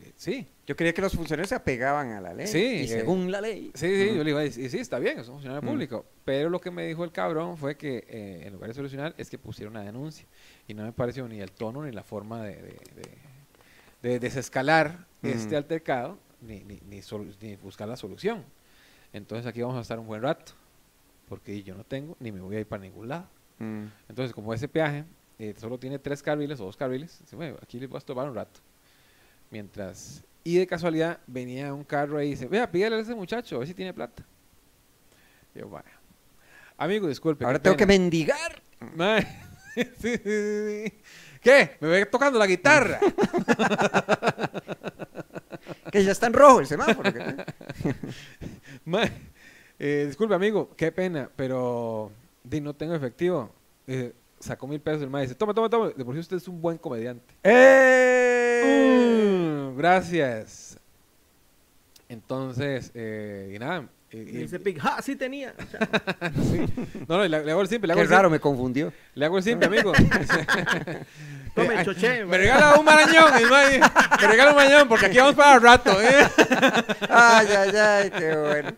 eh, 0.00 0.12
sí, 0.16 0.46
Yo 0.66 0.76
creía 0.76 0.92
que 0.92 1.00
los 1.00 1.14
funcionarios 1.14 1.48
se 1.48 1.54
apegaban 1.54 2.10
a 2.12 2.20
la 2.20 2.34
ley. 2.34 2.46
Sí, 2.46 2.58
Y 2.58 2.82
eh, 2.84 2.88
según 2.88 3.32
la 3.32 3.40
ley. 3.40 3.70
sí, 3.74 3.86
sí, 3.86 4.14
yo 4.16 4.22
le 4.22 4.30
iba 4.30 4.40
a 4.40 4.42
decir, 4.42 4.68
sí, 4.70 4.78
está 4.78 4.98
bien, 4.98 5.18
es 5.18 5.26
un 5.28 5.34
funcionario 5.36 5.62
Mm. 5.66 5.72
público. 5.72 6.04
Pero 6.26 6.50
lo 6.50 6.60
que 6.60 6.70
me 6.70 6.86
dijo 6.86 7.04
el 7.04 7.10
cabrón 7.10 7.56
fue 7.56 7.76
que 7.76 8.04
eh, 8.06 8.42
en 8.46 8.52
lugar 8.52 8.68
de 8.68 8.74
solucionar 8.74 9.14
es 9.16 9.30
que 9.30 9.38
pusiera 9.38 9.70
una 9.70 9.82
denuncia. 9.82 10.26
Y 10.68 10.74
no 10.74 10.82
me 10.84 10.92
pareció 10.92 11.26
ni 11.26 11.40
el 11.40 11.50
tono 11.50 11.84
ni 11.84 11.90
la 11.92 12.02
forma 12.04 12.42
de, 12.44 12.56
de, 12.56 12.62
de- 12.62 13.18
de 14.02 14.20
desescalar 14.20 15.06
este 15.22 15.56
altercado 15.56 16.18
ni, 16.40 16.60
ni, 16.64 16.78
ni, 16.88 17.00
ni 17.40 17.56
buscar 17.56 17.88
la 17.88 17.96
solución. 17.96 18.44
Entonces 19.12 19.46
aquí 19.46 19.60
vamos 19.62 19.76
a 19.78 19.80
estar 19.80 19.98
un 19.98 20.06
buen 20.06 20.22
rato. 20.22 20.52
Porque 21.28 21.62
yo 21.62 21.74
no 21.74 21.82
tengo 21.84 22.16
ni 22.20 22.30
me 22.30 22.40
voy 22.40 22.56
a 22.56 22.60
ir 22.60 22.66
para 22.66 22.82
ningún 22.82 23.08
lado. 23.08 23.26
Mm. 23.58 23.86
Entonces, 24.08 24.32
como 24.34 24.54
ese 24.54 24.68
peaje 24.68 25.04
eh, 25.38 25.54
solo 25.58 25.78
tiene 25.78 25.98
tres 25.98 26.22
carriles 26.22 26.60
o 26.60 26.64
dos 26.64 26.76
carriles, 26.76 27.18
dice, 27.20 27.36
"Bueno, 27.36 27.56
aquí 27.62 27.78
les 27.78 27.88
voy 27.88 27.98
a 27.98 28.00
tomar 28.00 28.28
un 28.28 28.34
rato. 28.34 28.60
Mientras, 29.50 30.22
y 30.44 30.56
de 30.56 30.66
casualidad 30.66 31.18
venía 31.26 31.72
un 31.72 31.84
carro 31.84 32.18
ahí 32.18 32.28
y 32.28 32.30
dice, 32.30 32.46
vea, 32.46 32.70
pídele 32.70 32.96
a 32.96 33.00
ese 33.00 33.14
muchacho, 33.14 33.56
a 33.56 33.58
ver 33.60 33.68
si 33.68 33.74
tiene 33.74 33.92
plata. 33.94 34.24
Y 35.54 35.60
yo, 35.60 35.68
vaya. 35.68 35.90
Amigo, 36.76 37.08
disculpe. 37.08 37.44
Ahora 37.44 37.58
tengo 37.58 37.76
que 37.76 37.86
pena". 37.86 37.98
mendigar. 38.02 38.62
Sí, 39.74 39.84
sí, 40.00 40.16
sí. 40.24 40.92
¿Qué? 41.40 41.76
¿Me 41.80 41.88
voy 41.88 42.04
tocando 42.10 42.36
la 42.36 42.48
guitarra? 42.48 42.98
Que 45.92 46.04
ya 46.04 46.12
está 46.12 46.26
en 46.26 46.32
rojo 46.32 46.60
el 46.60 46.66
semáforo. 46.66 47.10
eh, 49.78 50.04
disculpe, 50.06 50.34
amigo, 50.34 50.74
qué 50.76 50.92
pena, 50.92 51.30
pero 51.34 52.10
di, 52.42 52.60
no 52.60 52.74
tengo 52.74 52.94
efectivo. 52.94 53.50
Eh, 53.86 54.12
sacó 54.40 54.66
mil 54.66 54.80
pesos 54.80 55.02
el 55.02 55.10
maestro. 55.10 55.34
Dice, 55.34 55.38
toma, 55.38 55.54
toma, 55.54 55.68
toma. 55.70 55.88
De 55.96 56.04
por 56.04 56.14
sí 56.14 56.20
usted 56.20 56.36
es 56.36 56.48
un 56.48 56.60
buen 56.60 56.76
comediante. 56.78 57.34
¡Eh! 57.42 58.62
Mm, 59.72 59.76
gracias. 59.78 60.78
Entonces, 62.08 62.90
eh, 62.94 63.52
y 63.54 63.58
nada. 63.58 63.84
y- 64.10 64.16
Y 64.16 64.20
y- 64.20 64.24
dice 64.24 64.58
Pig, 64.58 64.78
¡ja! 64.80 65.02
Sí 65.02 65.16
tenía. 65.16 65.54
sí. 66.50 66.64
No, 67.06 67.18
no, 67.18 67.22
le, 67.26 67.44
le 67.44 67.50
hago 67.50 67.60
el 67.60 67.68
simple. 67.68 67.86
Le 67.88 67.92
hago 67.92 67.98
Qué 68.00 68.04
el 68.04 68.08
raro, 68.10 68.28
simple, 68.28 68.36
me 68.36 68.40
confundió. 68.40 68.92
le 69.14 69.24
hago 69.26 69.36
el 69.36 69.44
simple, 69.44 69.66
amigo. 69.72 69.92
Tome, 71.54 71.84
choché. 71.84 72.24
me 72.24 72.38
regala 72.38 72.76
un 72.78 72.84
marañón. 72.84 73.30
mae, 73.50 73.80
me 73.80 74.26
regala 74.26 74.50
un 74.50 74.56
marañón 74.56 74.88
porque 74.88 75.06
aquí 75.06 75.18
vamos 75.18 75.34
para 75.34 75.56
el 75.56 75.62
rato. 75.62 75.90
¿eh? 76.00 76.26
Ay, 77.10 77.46
ay, 77.48 77.76
ay, 77.76 78.10
qué 78.10 78.36
bueno. 78.36 78.72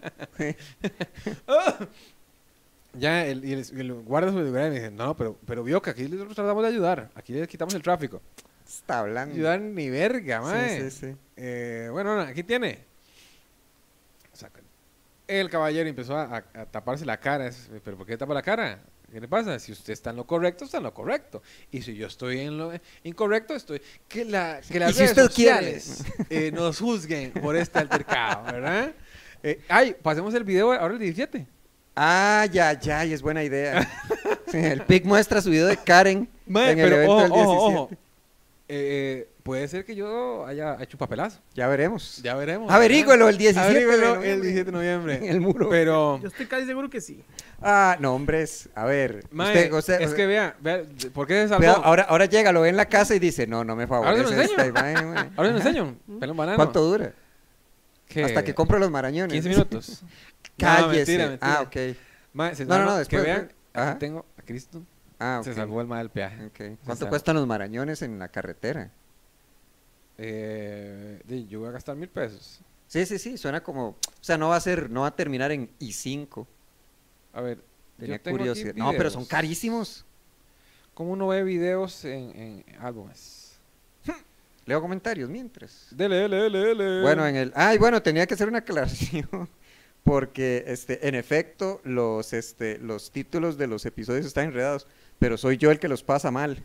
Ya 3.00 3.24
el, 3.26 3.44
y 3.44 3.54
el, 3.54 3.66
y 3.74 3.80
el 3.80 3.92
guardia 3.94 4.30
de 4.30 4.38
seguridad 4.38 4.68
me 4.68 4.74
dice, 4.74 4.90
no, 4.90 5.16
pero, 5.16 5.38
pero 5.46 5.64
vio 5.64 5.80
que 5.80 5.90
aquí 5.90 6.02
nosotros 6.02 6.34
tratamos 6.34 6.62
de 6.62 6.68
ayudar. 6.68 7.10
Aquí 7.14 7.32
le 7.32 7.48
quitamos 7.48 7.74
el 7.74 7.82
tráfico. 7.82 8.20
Está 8.68 9.00
hablando. 9.00 9.34
Ayudar 9.34 9.60
ni 9.60 9.88
verga, 9.88 10.42
mae. 10.42 10.82
Sí, 10.82 10.90
sí, 10.90 11.06
sí. 11.06 11.16
Eh, 11.36 11.88
bueno, 11.90 12.14
no, 12.14 12.22
aquí 12.22 12.42
tiene. 12.42 12.90
El 15.26 15.48
caballero 15.48 15.88
empezó 15.88 16.18
a, 16.18 16.42
taparse 16.72 17.06
la 17.06 17.18
cara. 17.18 17.46
Es, 17.46 17.70
¿Pero 17.84 17.96
por 17.96 18.04
qué 18.04 18.18
tapa 18.18 18.34
la 18.34 18.42
cara? 18.42 18.80
¿Qué 19.10 19.20
le 19.20 19.28
pasa? 19.28 19.58
Si 19.60 19.70
usted 19.70 19.92
está 19.92 20.10
en 20.10 20.16
lo 20.16 20.26
correcto, 20.26 20.64
está 20.64 20.78
en 20.78 20.82
lo 20.82 20.92
correcto. 20.92 21.40
Y 21.70 21.82
si 21.82 21.94
yo 21.94 22.08
estoy 22.08 22.40
en 22.40 22.58
lo 22.58 22.72
incorrecto, 23.04 23.54
estoy... 23.54 23.80
Que, 24.08 24.24
la, 24.24 24.60
que 24.60 24.80
las 24.80 24.90
Y 24.96 24.98
redes 24.98 25.16
sociales 25.16 26.04
eh, 26.28 26.50
nos 26.52 26.80
juzguen 26.80 27.32
por 27.32 27.54
este 27.56 27.78
altercado, 27.78 28.44
¿verdad? 28.52 28.92
Eh, 29.42 29.60
ay, 29.68 29.96
pasemos 30.02 30.34
el 30.34 30.42
video 30.44 30.72
ahora 30.72 30.94
el 30.94 31.00
17. 31.00 31.46
Ah, 31.96 32.46
ya, 32.50 32.78
ya, 32.78 33.04
y 33.04 33.12
es 33.12 33.22
buena 33.22 33.42
idea. 33.42 33.88
Sí, 34.50 34.56
el 34.58 34.82
PIC 34.82 35.04
muestra 35.04 35.40
su 35.40 35.48
video 35.50 35.68
de 35.68 35.76
Karen 35.76 36.28
en 36.48 36.56
el 36.56 36.74
pero 36.76 36.96
evento 36.96 37.12
ojo, 37.12 37.20
del 37.22 37.30
17. 37.30 37.56
ojo, 37.56 37.66
ojo. 37.66 37.90
Eh, 38.66 39.28
puede 39.44 39.68
ser 39.68 39.84
que 39.84 39.94
yo 39.94 40.44
haya 40.44 40.76
hecho 40.80 40.96
un 40.96 40.98
papelazo. 40.98 41.38
Ya 41.54 41.68
veremos. 41.68 42.20
Ya 42.20 42.34
veremos. 42.34 42.68
Averígüelo 42.68 43.28
el 43.28 43.38
17 43.38 43.60
de 43.60 43.70
Averígüelo 43.70 44.06
noviembre. 44.16 44.32
el 44.32 44.42
17 44.42 44.64
de 44.64 44.72
noviembre. 44.72 45.14
En 45.22 45.24
el 45.30 45.40
muro. 45.40 45.68
Pero, 45.70 46.18
Yo 46.20 46.26
estoy 46.26 46.46
casi 46.46 46.66
seguro 46.66 46.90
que 46.90 47.00
sí. 47.00 47.22
Ah, 47.62 47.96
no, 48.00 48.12
hombres. 48.14 48.68
A 48.74 48.86
ver. 48.86 49.24
mae, 49.30 49.52
usted- 49.52 49.72
usted- 49.72 50.00
es 50.00 50.14
que 50.14 50.26
vea, 50.26 50.56
vea, 50.60 50.82
¿por 51.14 51.28
qué 51.28 51.34
se 51.42 51.48
salvó? 51.48 51.58
Cuidado, 51.58 51.84
ahora, 51.84 52.02
ahora 52.08 52.24
llega, 52.24 52.50
lo 52.50 52.62
ve 52.62 52.70
en 52.70 52.76
la 52.76 52.86
casa 52.86 53.14
y 53.14 53.20
dice, 53.20 53.46
no, 53.46 53.62
no 53.62 53.76
me 53.76 53.84
Ahora 53.84 54.16
se 54.16 54.22
lo 54.22 54.28
favorece 54.30 54.50
esta 54.52 54.66
enseño. 54.66 55.00
imagen. 55.12 55.32
Ahora 55.36 55.50
me 55.52 55.56
enseño. 55.58 55.96
Pelo 56.18 56.34
banano. 56.34 56.56
¿Cuánto 56.56 56.82
dura? 56.82 57.12
¿Qué? 58.08 58.24
Hasta 58.24 58.42
que 58.42 58.52
compro 58.52 58.80
los 58.80 58.90
marañones. 58.90 59.32
15 59.32 59.48
minutos. 59.48 60.02
Cállese. 60.60 61.18
No, 61.18 61.28
mentira, 61.28 61.28
mentira. 61.28 61.58
Ah, 61.58 61.62
ok. 61.62 62.54
Se 62.54 62.64
No, 62.64 62.78
no, 62.78 62.84
no, 62.84 62.92
que 62.92 62.98
después, 62.98 63.22
vean, 63.24 63.38
después. 63.40 63.56
Ajá. 63.74 63.90
aquí 63.90 63.98
tengo 64.00 64.26
a 64.38 64.42
Cristo. 64.42 64.82
Ah. 65.18 65.40
Se 65.44 65.54
salvó 65.54 65.80
el 65.80 65.86
mal 65.86 65.98
del 65.98 66.10
peaje. 66.10 66.50
¿Cuánto 66.84 67.08
cuestan 67.08 67.36
los 67.36 67.46
marañones 67.46 68.02
en 68.02 68.18
la 68.18 68.28
carretera? 68.28 68.90
Eh, 70.18 71.22
yo 71.48 71.60
voy 71.60 71.68
a 71.68 71.72
gastar 71.72 71.96
mil 71.96 72.08
pesos. 72.08 72.60
Sí, 72.86 73.06
sí, 73.06 73.18
sí, 73.18 73.38
suena 73.38 73.62
como, 73.62 73.88
o 73.88 73.96
sea, 74.20 74.36
no 74.36 74.48
va 74.48 74.56
a 74.56 74.60
ser, 74.60 74.90
no 74.90 75.02
va 75.02 75.08
a 75.08 75.16
terminar 75.16 75.52
en 75.52 75.70
I5. 75.78 76.46
A 77.32 77.40
ver, 77.40 77.58
Tenía 77.98 78.16
yo 78.16 78.22
tengo 78.22 78.36
aquí 78.36 78.48
curiosidad. 78.48 78.74
No, 78.74 78.90
pero 78.92 79.10
son 79.10 79.24
carísimos. 79.24 80.04
¿Cómo 80.94 81.12
uno 81.12 81.28
ve 81.28 81.44
videos 81.44 82.04
en, 82.04 82.36
en 82.36 82.64
álbumes? 82.80 83.58
Leo 84.66 84.80
comentarios 84.80 85.30
mientras. 85.30 85.86
Dele, 85.90 86.16
dele, 86.16 86.36
dele, 86.36 86.58
dele. 86.58 87.02
Bueno, 87.02 87.26
en 87.26 87.36
el, 87.36 87.52
ay, 87.54 87.78
bueno, 87.78 88.02
tenía 88.02 88.26
que 88.26 88.34
hacer 88.34 88.48
una 88.48 88.58
aclaración 88.58 89.48
porque, 90.04 90.64
este, 90.66 91.06
en 91.08 91.14
efecto, 91.14 91.80
los, 91.84 92.32
este, 92.32 92.78
los 92.78 93.10
títulos 93.10 93.58
de 93.58 93.66
los 93.66 93.84
episodios 93.86 94.26
están 94.26 94.46
enredados, 94.46 94.86
pero 95.18 95.36
soy 95.36 95.56
yo 95.56 95.70
el 95.70 95.78
que 95.78 95.88
los 95.88 96.02
pasa 96.02 96.30
mal. 96.30 96.62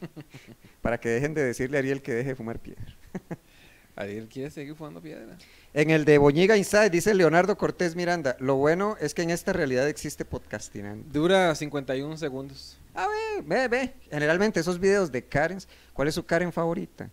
Para 0.82 0.98
que 0.98 1.08
dejen 1.08 1.34
de 1.34 1.44
decirle 1.44 1.78
a 1.78 1.80
Ariel 1.80 2.02
que 2.02 2.14
deje 2.14 2.30
de 2.30 2.34
fumar 2.34 2.58
piedra. 2.58 2.96
Ariel 3.96 4.28
quiere 4.28 4.50
seguir 4.50 4.74
fumando 4.76 5.00
piedra. 5.00 5.36
En 5.74 5.90
el 5.90 6.04
de 6.04 6.18
Boñiga 6.18 6.56
Inside 6.56 6.90
dice 6.90 7.14
Leonardo 7.14 7.58
Cortés 7.58 7.96
Miranda, 7.96 8.36
lo 8.38 8.54
bueno 8.54 8.96
es 9.00 9.12
que 9.12 9.22
en 9.22 9.30
esta 9.30 9.52
realidad 9.52 9.88
existe 9.88 10.24
podcastinando. 10.24 11.04
Dura 11.12 11.54
51 11.54 12.16
segundos. 12.16 12.78
A 12.94 13.06
ver, 13.08 13.42
ve, 13.44 13.68
ve. 13.68 13.94
Generalmente 14.10 14.60
esos 14.60 14.78
videos 14.78 15.10
de 15.10 15.24
Karen, 15.24 15.58
¿cuál 15.92 16.08
es 16.08 16.14
su 16.14 16.24
Karen 16.24 16.52
favorita? 16.52 17.10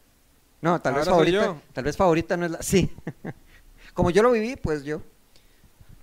No, 0.61 0.79
tal 0.81 0.93
vez 0.93 1.07
Ahora 1.07 1.11
favorita, 1.11 1.61
tal 1.73 1.83
vez 1.83 1.97
favorita 1.97 2.37
no 2.37 2.45
es 2.45 2.51
la, 2.51 2.61
sí. 2.63 2.91
Como 3.93 4.11
yo 4.11 4.23
lo 4.23 4.31
viví, 4.31 4.55
pues 4.55 4.83
yo. 4.83 5.01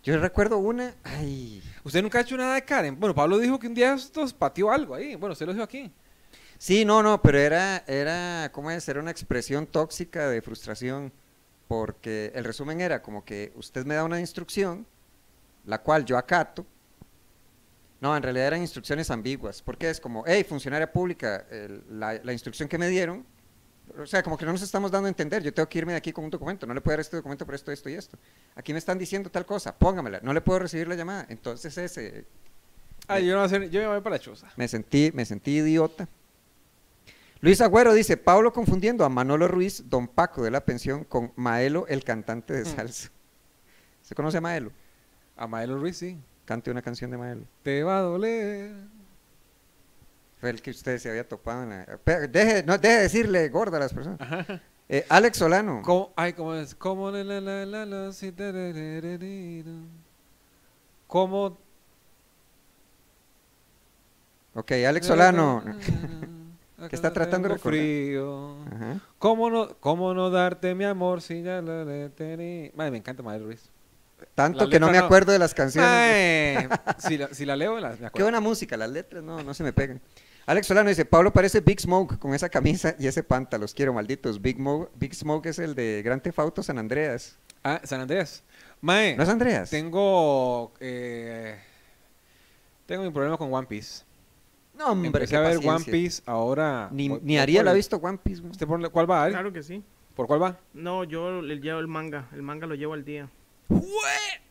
Yo 0.02 0.18
recuerdo 0.18 0.58
una, 0.58 0.94
ay, 1.04 1.62
¿Usted 1.84 2.02
nunca 2.02 2.18
ha 2.18 2.22
hecho 2.22 2.36
nada 2.36 2.54
de 2.54 2.64
Karen? 2.64 2.98
Bueno, 2.98 3.14
Pablo 3.14 3.38
dijo 3.38 3.58
que 3.58 3.68
un 3.68 3.74
día 3.74 3.94
estos 3.94 4.32
pateó 4.32 4.70
algo 4.72 4.94
ahí. 4.94 5.14
Bueno, 5.14 5.32
usted 5.32 5.46
lo 5.46 5.52
dijo 5.52 5.64
aquí. 5.64 5.92
sí, 6.58 6.84
no, 6.84 7.02
no, 7.02 7.22
pero 7.22 7.38
era, 7.38 7.84
era, 7.86 8.50
¿cómo 8.52 8.70
es? 8.70 8.88
Era 8.88 9.00
una 9.00 9.10
expresión 9.12 9.66
tóxica 9.66 10.28
de 10.28 10.42
frustración, 10.42 11.12
porque 11.68 12.32
el 12.34 12.44
resumen 12.44 12.80
era 12.80 13.02
como 13.02 13.24
que 13.24 13.52
usted 13.56 13.86
me 13.86 13.94
da 13.96 14.04
una 14.04 14.20
instrucción, 14.20 14.86
la 15.66 15.80
cual 15.82 16.04
yo 16.04 16.18
acato. 16.18 16.66
No, 18.00 18.16
en 18.16 18.22
realidad 18.22 18.48
eran 18.48 18.60
instrucciones 18.62 19.10
ambiguas, 19.10 19.62
porque 19.62 19.88
es 19.88 20.00
como, 20.00 20.24
hey, 20.26 20.44
funcionaria 20.48 20.90
pública, 20.90 21.46
el- 21.50 21.84
la, 21.88 22.14
la 22.14 22.32
instrucción 22.32 22.68
que 22.68 22.78
me 22.78 22.88
dieron, 22.88 23.24
o 23.98 24.06
sea, 24.06 24.22
como 24.22 24.36
que 24.38 24.44
no 24.44 24.52
nos 24.52 24.62
estamos 24.62 24.90
dando 24.90 25.06
a 25.06 25.08
entender, 25.10 25.42
yo 25.42 25.52
tengo 25.52 25.68
que 25.68 25.78
irme 25.78 25.92
de 25.92 25.98
aquí 25.98 26.12
con 26.12 26.24
un 26.24 26.30
documento, 26.30 26.66
no 26.66 26.74
le 26.74 26.80
puedo 26.80 26.92
dar 26.94 27.00
este 27.00 27.16
documento 27.16 27.44
por 27.44 27.54
esto, 27.54 27.70
esto 27.72 27.88
y 27.90 27.94
esto. 27.94 28.18
Aquí 28.54 28.72
me 28.72 28.78
están 28.78 28.98
diciendo 28.98 29.30
tal 29.30 29.44
cosa, 29.46 29.76
póngamela, 29.76 30.20
no 30.22 30.32
le 30.32 30.40
puedo 30.40 30.58
recibir 30.60 30.88
la 30.88 30.94
llamada. 30.94 31.26
Entonces 31.28 31.76
ese, 31.78 32.24
Ah, 33.08 33.18
yo 33.18 33.34
no 33.36 33.46
yo 33.66 33.80
me 33.80 33.86
voy 33.88 34.00
para 34.00 34.16
la 34.16 34.20
choza. 34.20 34.48
me 34.56 34.68
sentí, 34.68 35.10
me 35.14 35.24
sentí 35.24 35.56
idiota. 35.58 36.08
Luis 37.40 37.60
Agüero 37.60 37.92
dice, 37.92 38.16
Pablo 38.16 38.52
confundiendo 38.52 39.04
a 39.04 39.08
Manolo 39.08 39.48
Ruiz, 39.48 39.90
don 39.90 40.06
Paco 40.06 40.42
de 40.44 40.52
la 40.52 40.64
pensión, 40.64 41.02
con 41.02 41.32
Maelo, 41.34 41.86
el 41.88 42.04
cantante 42.04 42.52
de 42.54 42.62
Mm. 42.62 42.76
salsa. 42.76 43.10
¿Se 44.02 44.14
conoce 44.14 44.38
a 44.38 44.40
Maelo? 44.40 44.70
A 45.36 45.48
Maelo 45.48 45.76
Ruiz, 45.78 45.96
sí. 45.96 46.18
Cante 46.44 46.70
una 46.70 46.82
canción 46.82 47.10
de 47.10 47.18
Maelo. 47.18 47.42
Te 47.64 47.82
va 47.82 47.98
a 47.98 48.02
doler. 48.02 48.72
Fue 50.42 50.50
el 50.50 50.60
que 50.60 50.72
usted 50.72 50.98
se 50.98 51.08
había 51.08 51.28
topado 51.28 51.62
en 51.62 51.70
la... 51.70 51.86
Deje, 52.26 52.64
no, 52.64 52.76
deje 52.76 52.96
de 52.96 53.02
decirle 53.02 53.48
gorda 53.48 53.76
a 53.76 53.80
las 53.80 53.94
personas. 53.94 54.18
Eh, 54.88 55.06
Alex 55.08 55.38
Solano. 55.38 55.82
¿Cómo? 55.84 56.12
Ay, 56.16 56.32
¿cómo 56.32 56.56
es? 56.56 56.74
¿Cómo 56.74 57.12
la 57.12 57.22
la 57.22 57.40
la 57.40 57.64
la 57.64 57.86
la 57.86 58.12
si. 58.12 58.34
¿Cómo? 61.06 61.56
Ok, 64.54 64.72
Alex 64.72 65.06
Solano. 65.06 65.62
Que 66.90 66.96
está 66.96 67.12
tratando 67.12 67.48
de 67.48 67.58
frío. 67.58 68.56
Ajá. 68.66 68.98
¿Cómo 69.20 69.48
no, 69.48 69.76
¿Cómo 69.78 70.12
no 70.12 70.28
darte 70.30 70.74
mi 70.74 70.84
amor 70.84 71.22
si 71.22 71.40
ya 71.44 71.62
lo 71.62 71.84
le 71.84 72.08
tení? 72.08 72.72
Madre, 72.74 72.90
me 72.90 72.98
encanta 72.98 73.22
Maelo 73.22 73.46
Ruiz. 73.46 73.70
Tanto 74.34 74.64
La 74.64 74.70
que 74.70 74.80
no 74.80 74.88
me 74.90 74.98
no. 74.98 75.04
acuerdo 75.04 75.30
de 75.30 75.38
las 75.38 75.54
canciones. 75.54 75.88
Ay, 75.88 76.68
si, 76.98 77.16
la, 77.16 77.28
si 77.32 77.44
la 77.46 77.54
leo, 77.54 77.78
la, 77.78 77.90
me 77.90 77.96
Qué 77.98 78.06
acuerdo. 78.06 78.24
buena 78.24 78.40
música, 78.40 78.76
las 78.76 78.90
letras 78.90 79.22
no, 79.22 79.40
no 79.44 79.54
se 79.54 79.62
me 79.62 79.72
pegan. 79.72 80.00
Alex 80.46 80.66
Solano 80.66 80.88
dice, 80.88 81.04
Pablo 81.04 81.32
parece 81.32 81.60
Big 81.60 81.80
Smoke 81.80 82.18
con 82.18 82.34
esa 82.34 82.48
camisa 82.48 82.96
y 82.98 83.06
ese 83.06 83.22
panta, 83.22 83.58
los 83.58 83.74
quiero 83.74 83.92
malditos. 83.92 84.42
Big, 84.42 84.58
Mo- 84.58 84.88
Big 84.96 85.14
Smoke 85.14 85.46
es 85.48 85.58
el 85.58 85.74
de 85.74 86.02
Gran 86.04 86.20
Theft 86.20 86.38
Auto 86.40 86.62
San 86.62 86.78
Andreas. 86.78 87.38
Ah, 87.62 87.80
San 87.84 88.00
Andreas. 88.00 88.42
Mae, 88.80 89.16
¿No 89.16 89.22
es 89.22 89.28
Andreas? 89.28 89.70
tengo... 89.70 90.72
Eh, 90.80 91.56
tengo 92.86 93.04
mi 93.04 93.10
problema 93.10 93.36
con 93.38 93.52
One 93.54 93.68
Piece. 93.68 94.02
No, 94.76 94.88
hombre, 94.88 95.06
Empecé 95.08 95.28
qué 95.30 95.36
a 95.36 95.40
ver 95.40 95.58
One. 95.58 95.84
Piece 95.84 96.22
ahora... 96.26 96.88
Ni, 96.90 97.08
ni 97.08 97.38
Ariel 97.38 97.68
ha 97.68 97.72
visto 97.72 97.96
One 97.98 98.18
Piece. 98.18 98.40
güey. 98.40 98.50
¿Usted 98.50 98.66
por 98.66 98.90
cuál 98.90 99.08
va, 99.08 99.22
Ari? 99.24 99.32
Claro 99.34 99.52
que 99.52 99.62
sí. 99.62 99.82
¿Por 100.16 100.26
cuál 100.26 100.42
va? 100.42 100.58
No, 100.74 101.04
yo 101.04 101.40
le 101.40 101.60
llevo 101.60 101.78
el 101.78 101.86
manga. 101.86 102.28
El 102.32 102.42
manga 102.42 102.66
lo 102.66 102.74
llevo 102.74 102.94
al 102.94 103.04
día. 103.04 103.28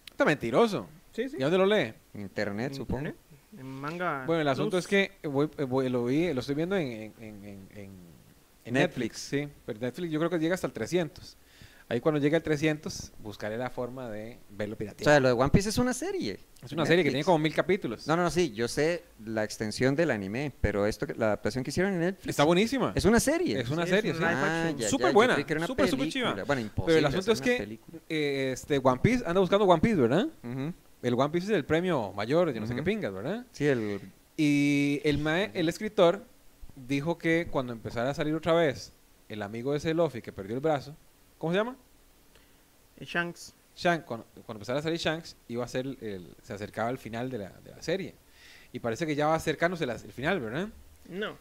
Está 0.10 0.24
mentiroso. 0.24 0.88
Sí, 1.12 1.28
sí. 1.28 1.36
¿Y 1.38 1.42
dónde 1.42 1.58
lo 1.58 1.66
lee? 1.66 1.94
Internet, 2.14 2.74
supongo. 2.74 3.12
Internet. 3.52 3.60
En 3.60 3.82
manga. 3.82 4.26
Bueno, 4.26 4.42
el 4.42 4.48
asunto 4.48 4.72
Plus. 4.72 4.86
es 4.86 4.88
que 4.88 5.28
voy- 5.28 5.50
eh, 5.58 5.64
voy- 5.64 5.90
lo 5.90 6.06
vi, 6.06 6.34
lo 6.34 6.40
estoy 6.40 6.56
viendo 6.56 6.76
en, 6.76 6.88
en- 6.92 7.14
en- 7.20 7.44
en- 7.46 7.68
en- 7.76 8.12
en 8.64 8.74
Netflix. 8.74 8.74
Netflix. 8.74 9.18
sí. 9.20 9.48
Pero 9.66 9.80
Netflix 9.80 10.12
yo 10.12 10.20
creo 10.20 10.30
que 10.30 10.40
llega 10.40 10.56
hasta 10.56 10.68
el 10.68 10.74
300. 10.74 11.38
Ahí 11.90 12.00
cuando 12.00 12.22
llegue 12.22 12.38
el 12.38 12.44
300, 12.44 13.12
buscaré 13.22 13.58
la 13.58 13.70
forma 13.70 14.10
de 14.10 14.40
verlo 14.52 14.76
O 14.76 14.78
pirateado. 14.78 15.12
sea, 15.12 15.20
lo 15.20 15.28
de 15.28 15.34
One 15.34 15.50
Piece 15.50 15.68
es 15.68 15.78
una 15.78 15.94
serie. 15.94 16.40
es 16.64 16.72
una 16.72 16.86
serie 16.86 17.04
que 17.04 17.10
tiene 17.10 17.26
como 17.26 17.38
mil 17.40 17.54
capítulos. 17.54 18.08
No, 18.08 18.16
no, 18.16 18.24
no, 18.24 18.30
sí, 18.32 18.54
yo 18.54 18.70
sé 18.70 19.04
la 19.26 19.44
extensión 19.44 19.94
del 19.94 20.10
anime, 20.12 20.54
pero 20.62 20.86
esto, 20.86 21.06
que- 21.06 21.16
la 21.16 21.26
adaptación 21.26 21.66
que 21.66 21.72
hicieron 21.72 21.92
en 21.92 22.00
Netflix. 22.00 22.30
Está 22.30 22.46
buenísima. 22.46 22.94
Es 22.96 23.04
una 23.04 23.20
serie. 23.20 23.60
Es 23.60 23.70
una 23.70 23.84
Sí, 23.84 23.90
serie, 23.90 24.12
es 24.12 24.18
Ah, 24.22 24.72
ya, 24.78 24.88
Súper 24.88 25.08
yo 25.08 25.14
buena, 25.14 25.36
una 25.36 25.68
súper, 25.68 25.90
súper 25.90 26.08
chiva. 26.08 26.34
Bueno, 26.46 26.62
imposible 26.62 26.86
Pero 26.86 27.00
el 27.00 27.06
asunto 27.08 27.32
es 27.34 27.40
una 27.42 27.46
que 27.46 27.80
eh, 28.08 28.52
este, 28.54 28.78
One 28.82 29.00
Piece, 29.04 29.24
anda 29.26 29.42
buscando 29.42 29.66
One 29.66 29.82
Piece, 29.82 29.96
¿verdad? 29.98 30.28
Ujú. 30.44 30.74
El 31.02 31.14
One 31.16 31.30
Piece 31.30 31.48
es 31.48 31.54
el 31.54 31.66
premio 31.66 32.12
mayor, 32.14 32.52
yo 32.54 32.60
no 32.62 32.68
sé 32.68 32.76
qué 32.76 32.84
pingas, 32.84 33.12
¿verdad? 33.14 33.46
Sí, 33.52 33.66
el... 33.68 34.00
Y 34.38 35.02
el, 35.04 35.18
mae- 35.18 35.52
el 35.54 35.68
escritor 35.70 36.24
dijo 36.76 37.18
que 37.18 37.48
cuando 37.52 37.74
empezara 37.74 38.10
a 38.12 38.14
salir 38.14 38.34
otra 38.36 38.54
vez 38.54 38.94
el 39.30 39.42
amigo 39.42 39.72
de 39.72 39.78
ese 39.80 39.94
Luffy 39.94 40.22
que 40.22 40.32
perdió 40.32 40.56
el 40.56 40.62
brazo, 40.62 40.96
¿cómo 41.38 41.52
se 41.54 41.58
llama? 41.60 41.76
Eh, 42.98 43.06
Shanks. 43.06 43.54
Shanks, 43.76 44.06
cuando, 44.06 44.26
cuando 44.46 44.54
empezara 44.60 44.80
a 44.80 44.82
salir 44.82 45.00
Shanks, 45.00 45.36
iba 45.48 45.64
a 45.64 45.68
ser 45.68 45.86
el, 45.86 46.36
se 46.44 46.54
acercaba 46.54 46.90
al 46.90 46.98
final 46.98 47.30
de 47.30 47.38
la, 47.40 47.50
de 47.64 47.72
la 47.72 47.82
serie. 47.82 48.16
Y 48.74 48.80
parece 48.80 49.06
que 49.06 49.16
ya 49.16 49.28
va 49.28 49.36
acercándose 49.36 49.86
la- 49.86 49.96
el 49.96 50.12
final, 50.14 50.40
¿verdad? 50.40 50.70
No. 51.10 51.36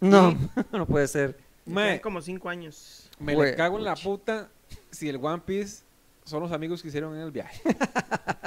No, 0.00 0.36
no 0.72 0.86
puede 0.86 1.08
ser. 1.08 1.36
Me 1.64 1.72
Mae, 1.74 2.00
como 2.00 2.20
cinco 2.20 2.48
años. 2.48 3.10
me 3.18 3.34
Jue- 3.34 3.50
le 3.50 3.56
cago 3.56 3.78
en 3.78 3.84
la 3.84 3.94
puta 3.96 4.48
si 4.90 5.08
el 5.08 5.16
One 5.16 5.42
Piece 5.44 5.82
son 6.24 6.42
los 6.42 6.52
amigos 6.52 6.80
que 6.82 6.88
hicieron 6.88 7.14
en 7.16 7.22
el 7.22 7.30
viaje. 7.32 7.60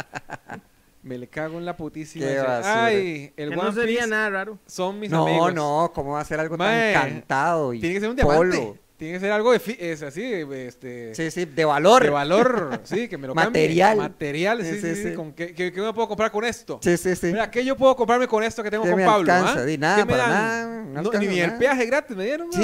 me 1.10 1.18
le 1.18 1.28
cago 1.28 1.58
en 1.58 1.66
la 1.66 1.76
putísima. 1.76 2.26
Qué 2.28 2.38
basura. 2.38 2.86
Ay, 2.86 3.34
el 3.36 3.50
Que 3.50 3.56
One 3.56 3.64
no 3.70 3.72
sería 3.74 3.98
Piece 3.98 4.10
nada 4.10 4.30
raro. 4.30 4.60
son 4.68 5.00
mis 5.00 5.10
no, 5.10 5.26
amigos. 5.28 5.54
no, 5.56 5.92
¿cómo 5.94 6.12
va 6.14 6.22
a 6.22 6.26
ser 6.26 6.40
algo 6.40 6.56
Mae, 6.56 6.94
tan 6.94 7.10
cantado 7.10 7.74
y 7.74 7.80
Tiene 7.80 7.96
que 7.96 8.00
ser 8.02 8.10
un 8.12 8.16
diamante. 8.16 8.38
polo? 8.58 8.78
Tiene 8.96 9.14
que 9.14 9.20
ser 9.22 9.32
algo 9.32 9.54
de 9.54 9.60
fi- 9.62 9.78
es 9.80 10.04
así, 10.04 10.22
este, 10.52 11.16
Sí, 11.16 11.32
sí, 11.32 11.46
de 11.46 11.64
valor. 11.66 12.04
de 12.04 12.10
valor, 12.10 12.82
sí, 12.84 13.08
que 13.08 13.18
me 13.18 13.28
lo 13.28 13.34
cambie. 13.34 13.50
Material. 13.64 13.98
Material, 13.98 14.62
sí, 14.62 14.72
Sí, 14.74 14.82
sí, 14.82 14.88
sí, 14.90 14.96
sí, 15.04 15.10
sí. 15.12 15.16
con 15.16 15.32
¿qué, 15.32 15.56
qué, 15.56 15.72
qué 15.72 15.82
me 15.82 15.94
puedo 15.94 16.08
comprar 16.10 16.30
con 16.32 16.44
esto? 16.44 16.80
Sí, 16.84 16.98
sí, 16.98 17.16
sí. 17.16 17.28
Mira, 17.28 17.50
¿qué 17.50 17.64
yo 17.64 17.78
puedo 17.78 17.96
comprarme 17.96 18.28
con 18.28 18.44
esto 18.44 18.62
que 18.62 18.70
tengo 18.70 18.84
¿Qué 18.84 18.90
con 18.92 19.00
me 19.00 19.06
Pablo? 19.06 19.32
alcanza? 19.34 19.62
ah? 19.62 19.66
Di, 19.66 19.78
nada, 19.78 19.96
¿Qué 19.96 20.06
me 20.06 20.12
para 20.12 20.24
dan? 20.24 20.32
nada, 20.34 20.66
no 20.84 20.92
No, 20.92 21.00
alcanza 21.00 21.20
ni, 21.20 21.28
ni 21.28 21.40
el 21.40 21.54
peaje 21.58 21.86
gratis 21.86 22.16
me 22.18 22.26
dieron, 22.26 22.52
Sí, 22.52 22.60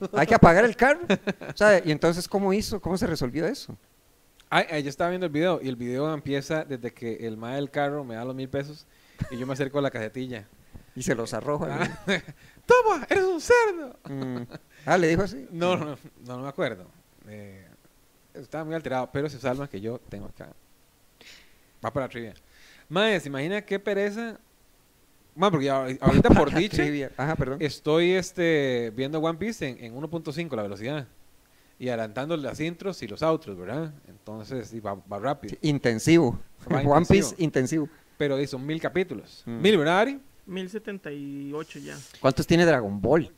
no. 0.00 0.08
hay 0.18 0.26
que 0.26 0.34
apagar 0.34 0.64
el 0.64 0.74
carro. 0.74 1.00
O 1.08 1.56
sea, 1.56 1.80
y 1.84 1.92
entonces, 1.92 2.26
¿cómo 2.26 2.52
hizo? 2.52 2.80
¿Cómo 2.80 2.98
se 2.98 3.06
resolvió 3.06 3.46
eso? 3.46 3.76
Ay, 4.48 4.66
ay, 4.70 4.82
yo 4.82 4.88
estaba 4.88 5.10
viendo 5.10 5.26
el 5.26 5.32
video 5.32 5.60
y 5.62 5.68
el 5.68 5.76
video 5.76 6.12
empieza 6.14 6.64
desde 6.64 6.92
que 6.92 7.26
el 7.26 7.36
mae 7.36 7.56
del 7.56 7.70
carro 7.70 8.04
me 8.04 8.14
da 8.14 8.24
los 8.24 8.34
mil 8.34 8.48
pesos 8.48 8.86
y 9.30 9.38
yo 9.38 9.46
me 9.46 9.54
acerco 9.54 9.78
a 9.78 9.82
la 9.82 9.90
cajetilla. 9.90 10.46
Y 10.94 11.02
se 11.02 11.14
los 11.14 11.34
arroja. 11.34 11.78
Ah, 11.80 11.98
¡Toma! 12.66 13.06
¡Eres 13.10 13.24
un 13.24 13.40
cerdo! 13.40 13.98
Mm. 14.04 14.42
Ah, 14.86 14.96
le 14.96 15.08
dijo 15.08 15.22
así. 15.22 15.46
No, 15.50 15.76
no, 15.76 15.84
no, 15.84 15.98
no, 16.24 16.38
me 16.38 16.48
acuerdo. 16.48 16.86
Eh, 17.28 17.66
estaba 18.34 18.64
muy 18.64 18.74
alterado, 18.74 19.10
pero 19.12 19.28
se 19.28 19.38
salva 19.38 19.68
que 19.68 19.80
yo 19.80 19.98
tengo 20.08 20.26
acá. 20.26 20.48
Va 21.84 21.92
para 21.92 22.06
la 22.06 22.10
trivia. 22.10 22.34
Mae, 22.88 23.20
¿se 23.20 23.28
imagina 23.28 23.62
qué 23.62 23.78
pereza 23.78 24.38
Man, 25.36 25.50
porque 25.50 25.68
ahorita 26.00 26.30
por 26.30 26.52
dicha 26.52 26.78
trivia. 26.78 27.12
Ajá, 27.16 27.36
perdón. 27.36 27.58
estoy 27.60 28.12
este, 28.12 28.90
viendo 28.96 29.20
One 29.20 29.38
Piece 29.38 29.68
en, 29.68 29.84
en 29.84 29.94
1.5 29.94 30.56
la 30.56 30.62
velocidad. 30.62 31.06
Y 31.78 31.88
adelantando 31.88 32.36
las 32.36 32.58
intros 32.60 33.02
y 33.02 33.06
los 33.08 33.22
outros, 33.22 33.56
¿verdad? 33.56 33.92
Entonces 34.08 34.68
sí, 34.68 34.80
va, 34.80 34.94
va 34.94 35.18
rápido. 35.18 35.56
Sí, 35.60 35.68
Intensivo. 35.68 36.38
Va 36.72 36.80
One 36.84 37.06
Piece 37.06 37.34
intensivo. 37.38 37.88
Pero 38.16 38.44
son 38.46 38.64
mil 38.64 38.80
capítulos. 38.80 39.42
Mm. 39.44 39.60
Mil, 39.60 39.76
¿verdad, 39.76 40.00
Ari? 40.00 40.20
1078 40.46 41.78
ya. 41.80 41.98
¿Cuántos 42.20 42.46
tiene 42.46 42.64
Dragon 42.64 43.00
Ball? 43.00 43.30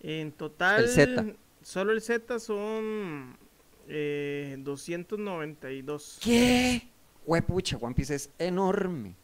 En 0.00 0.32
total, 0.32 0.84
El 0.84 0.88
Z. 0.90 1.26
solo 1.62 1.92
el 1.92 2.00
Z 2.00 2.38
son 2.38 3.36
eh, 3.88 4.56
292. 4.60 6.18
¿Qué? 6.22 6.88
Huepucha, 7.26 7.76
One 7.78 7.94
Piece 7.94 8.14
es 8.14 8.30
enorme. 8.38 9.14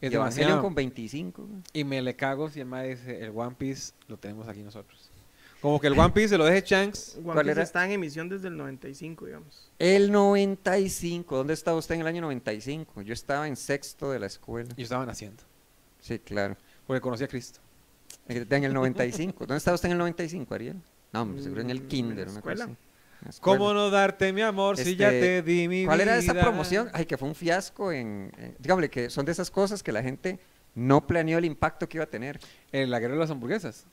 Es 0.00 0.10
demasiado. 0.10 0.62
con 0.62 0.74
25. 0.74 1.42
güey. 1.42 1.62
Y 1.72 1.84
me 1.84 2.02
le 2.02 2.16
cago 2.16 2.48
si 2.50 2.60
el 2.60 2.70
dice, 2.70 3.22
el 3.22 3.30
One 3.34 3.54
Piece 3.56 3.92
lo 4.08 4.16
tenemos 4.16 4.48
aquí 4.48 4.62
nosotros. 4.62 5.10
Como 5.62 5.80
que 5.80 5.86
el 5.88 5.98
One 5.98 6.10
Piece 6.10 6.28
se 6.30 6.38
lo 6.38 6.44
deje 6.44 6.62
Shanks. 6.66 7.14
One 7.16 7.24
¿Cuál 7.24 7.38
Piece 7.38 7.50
era? 7.52 7.62
está 7.62 7.84
en 7.84 7.92
emisión 7.92 8.28
desde 8.28 8.48
el 8.48 8.56
95, 8.56 9.26
digamos. 9.26 9.70
El 9.78 10.12
95. 10.12 11.36
¿Dónde 11.36 11.54
estaba 11.54 11.76
usted 11.78 11.94
en 11.96 12.02
el 12.02 12.06
año 12.06 12.22
95? 12.22 13.02
Yo 13.02 13.12
estaba 13.12 13.48
en 13.48 13.56
sexto 13.56 14.10
de 14.10 14.18
la 14.20 14.26
escuela. 14.26 14.68
Y 14.76 14.82
estaban 14.82 15.08
haciendo. 15.08 15.42
Sí, 16.00 16.18
claro. 16.18 16.56
Porque 16.86 17.00
conocí 17.00 17.24
a 17.24 17.28
Cristo. 17.28 17.60
En 18.28 18.46
en 18.50 18.64
el 18.64 18.74
95. 18.74 19.38
¿Dónde 19.40 19.56
estaba 19.58 19.74
usted 19.74 19.86
en 19.88 19.92
el 19.92 19.98
95, 19.98 20.54
Ariel? 20.54 20.76
No, 21.12 21.22
hombre, 21.22 21.42
seguro 21.42 21.60
en 21.62 21.66
Mm, 21.68 21.70
el 21.70 21.76
en 21.78 21.88
kinder. 21.88 22.14
una 22.16 22.24
cosa 22.26 22.38
escuela. 22.38 22.64
así. 22.64 22.72
En 22.72 22.78
la 23.24 23.30
escuela. 23.30 23.58
¿Cómo 23.58 23.72
no 23.74 23.90
darte 23.90 24.32
mi 24.32 24.42
amor 24.42 24.76
si 24.76 24.94
ya 24.96 25.08
Este, 25.12 25.20
te 25.20 25.42
di 25.42 25.68
mi 25.68 25.84
¿Cuál 25.86 26.00
era 26.02 26.18
esa 26.18 26.34
promoción? 26.34 26.90
Ay, 26.92 27.06
que 27.06 27.16
fue 27.16 27.28
un 27.28 27.34
fiasco 27.34 27.90
en, 27.92 28.30
en- 28.36 28.56
Dígame, 28.58 28.88
que 28.90 29.08
son 29.10 29.24
de 29.24 29.32
esas 29.32 29.50
cosas 29.50 29.82
que 29.82 29.90
la 29.92 30.02
gente 30.02 30.38
no 30.74 31.06
planeó 31.06 31.38
el 31.38 31.44
impacto 31.44 31.88
que 31.88 31.96
iba 31.98 32.04
a 32.04 32.08
tener. 32.10 32.38
En 32.72 32.90
la 32.90 32.98
guerra 33.00 33.14
de 33.14 33.20
las 33.20 33.30
hamburguesas. 33.30 33.86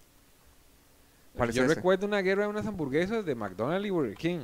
¿Cuál 1.35 1.49
es 1.49 1.55
Yo 1.55 1.63
ese? 1.65 1.75
recuerdo 1.75 2.05
una 2.05 2.21
guerra 2.21 2.43
de 2.43 2.49
unas 2.49 2.65
hamburguesas 2.67 3.25
de 3.25 3.35
McDonald's 3.35 3.87
y 3.87 3.89
Burger 3.89 4.15
King 4.15 4.41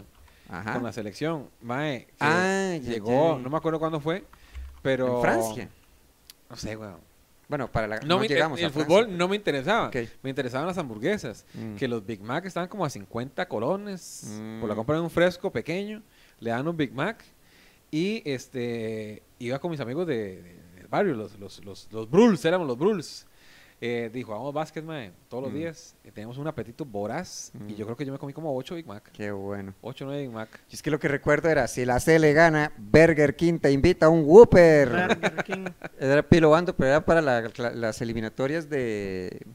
Ajá. 0.50 0.74
con 0.74 0.84
la 0.84 0.92
selección. 0.94 1.48
Mae, 1.62 2.08
Ah, 2.20 2.76
ya, 2.82 2.92
llegó, 2.94 3.38
ya. 3.38 3.44
no 3.44 3.50
me 3.50 3.58
acuerdo 3.58 3.80
cuándo 3.80 4.00
fue, 4.00 4.24
pero... 4.82 5.18
En 5.18 5.22
Francia. 5.22 5.70
No 6.50 6.56
sé, 6.56 6.76
weón. 6.76 6.98
Bueno, 7.48 7.68
para 7.68 7.88
la. 7.88 8.00
No, 8.02 8.18
me 8.20 8.26
inter- 8.26 8.38
llegamos 8.38 8.60
el 8.60 8.66
a 8.68 8.70
fútbol 8.70 8.88
Francia. 9.06 9.18
no 9.18 9.28
me 9.28 9.36
interesaba. 9.36 9.88
Ok. 9.88 9.96
Me 10.22 10.30
interesaban 10.30 10.68
las 10.68 10.78
hamburguesas. 10.78 11.46
Mm. 11.56 11.76
Que 11.78 11.88
los 11.88 12.06
Big 12.06 12.22
Mac 12.22 12.46
estaban 12.46 12.70
como 12.70 12.86
a 12.86 12.92
50 12.92 13.48
colones. 13.48 14.24
Por 14.60 14.70
la 14.70 14.76
Mm. 14.76 14.78
compra 14.78 14.96
de 14.98 15.02
un 15.02 15.10
fresco 15.10 15.52
pequeño. 15.52 16.04
Le 16.40 16.52
dan 16.52 16.68
un 16.68 16.78
Big 16.78 16.94
Mac. 16.94 17.24
Y 17.90 18.22
este 18.30 19.24
iba 19.40 19.58
con 19.58 19.72
mis 19.72 19.80
amigos 19.80 20.06
de, 20.06 20.44
de- 20.44 20.60
del 20.76 20.88
barrio, 20.88 21.16
los, 21.16 21.40
los, 21.40 21.64
los, 21.66 21.92
los 21.92 22.08
Bruls, 22.10 22.46
éramos 22.46 22.68
los 22.68 22.78
Bruls. 22.78 23.26
Eh, 23.82 24.10
dijo, 24.12 24.34
vamos 24.34 24.54
básquet, 24.54 24.84
mae, 24.84 25.12
todos 25.30 25.44
los 25.44 25.54
Mm. 25.54 25.56
días. 25.56 25.96
Y 26.04 26.12
teníamos 26.12 26.38
un 26.38 26.46
apetito 26.48 26.84
voraz. 26.84 27.52
Y 27.70 27.74
Mm. 27.74 27.76
yo 27.78 27.86
creo 27.86 27.96
que 27.98 28.06
yo 28.06 28.12
me 28.12 28.20
comí 28.20 28.34
como 28.34 28.54
8 28.56 28.76
Big 28.76 28.86
Mac. 28.86 29.10
Qué 29.14 29.32
bueno. 29.32 29.74
8 29.82 30.04
o 30.04 30.08
9 30.08 30.24
Big 30.24 30.32
Mac. 30.32 30.50
Y 30.70 30.76
es 30.76 30.82
que 30.82 30.92
lo 30.92 31.00
que 31.00 31.08
recuerdo 31.08 31.48
era: 31.50 31.66
si 31.68 31.86
la 31.86 32.00
C 32.02 32.20
le 32.20 32.34
gana, 32.34 32.74
Burger 32.78 33.36
King 33.38 33.58
te 33.60 33.72
invita 33.72 34.08
a 34.08 34.10
un 34.10 34.24
Whopper. 34.26 34.90
Burger 34.90 35.44
King. 35.46 35.66
Era 36.00 36.22
pilobando, 36.24 36.76
pero 36.76 36.90
era 36.90 37.06
para 37.06 37.22
la- 37.22 37.50
la- 37.56 37.72
las 37.72 38.02
eliminatorias 38.02 38.70
de 38.70 39.46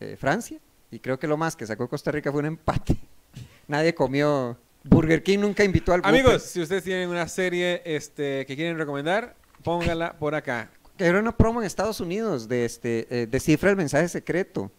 eh, 0.00 0.16
Francia. 0.18 0.58
Y 0.90 0.98
creo 0.98 1.18
que 1.18 1.26
lo 1.26 1.36
más 1.36 1.54
que 1.54 1.66
sacó 1.66 1.88
Costa 1.88 2.10
Rica 2.10 2.30
fue 2.32 2.40
un 2.40 2.46
empate. 2.46 2.96
Nadie 3.68 3.94
comió. 3.94 4.56
Burger 4.84 5.22
King 5.22 5.38
nunca 5.40 5.62
invitó 5.62 5.92
al 5.92 6.00
Whopper. 6.00 6.10
Amigos, 6.14 6.42
si 6.42 6.60
ustedes 6.60 6.82
tienen 6.84 7.08
una 7.08 7.28
serie 7.28 7.82
este, 7.84 8.44
que 8.46 8.56
quieren 8.56 8.76
recomendar, 8.78 9.36
póngala 9.62 10.14
por 10.18 10.34
acá. 10.34 10.70
Que 10.96 11.04
era 11.06 11.18
una 11.18 11.36
promo 11.36 11.60
en 11.60 11.66
Estados 11.66 12.00
Unidos 12.00 12.48
de 12.48 12.64
este 12.64 13.06
eh, 13.10 13.26
descifra 13.26 13.70
el 13.70 13.76
mensaje 13.76 14.08
secreto. 14.08 14.70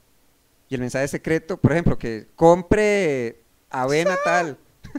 Y 0.69 0.75
el 0.75 0.81
mensaje 0.81 1.07
secreto, 1.07 1.57
por 1.57 1.71
ejemplo, 1.71 1.97
que 1.97 2.27
compre 2.35 3.41
avena 3.69 4.15
tal. 4.23 4.57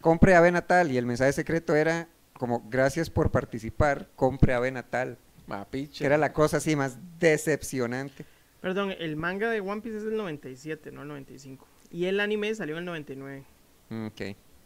compre 0.00 0.34
avena 0.34 0.66
tal. 0.66 0.90
Y 0.90 0.98
el 0.98 1.06
mensaje 1.06 1.32
secreto 1.32 1.74
era 1.74 2.08
como 2.38 2.62
gracias 2.68 3.08
por 3.10 3.30
participar, 3.30 4.08
compre 4.16 4.54
avena 4.54 4.82
tal. 4.82 5.18
Mapiche. 5.46 5.98
Que 5.98 6.06
era 6.06 6.18
la 6.18 6.32
cosa 6.32 6.56
así 6.56 6.74
más 6.74 6.98
decepcionante. 7.18 8.24
Perdón, 8.60 8.94
el 8.98 9.16
manga 9.16 9.50
de 9.50 9.60
One 9.60 9.82
Piece 9.82 9.98
es 9.98 10.04
del 10.04 10.16
97, 10.16 10.90
no 10.90 11.02
el 11.02 11.08
95. 11.08 11.66
Y 11.90 12.06
el 12.06 12.18
anime 12.18 12.54
salió 12.54 12.74
en 12.76 12.78
el 12.80 12.84
99. 12.86 13.44
Mm, 13.90 14.06
Ok, 14.06 14.20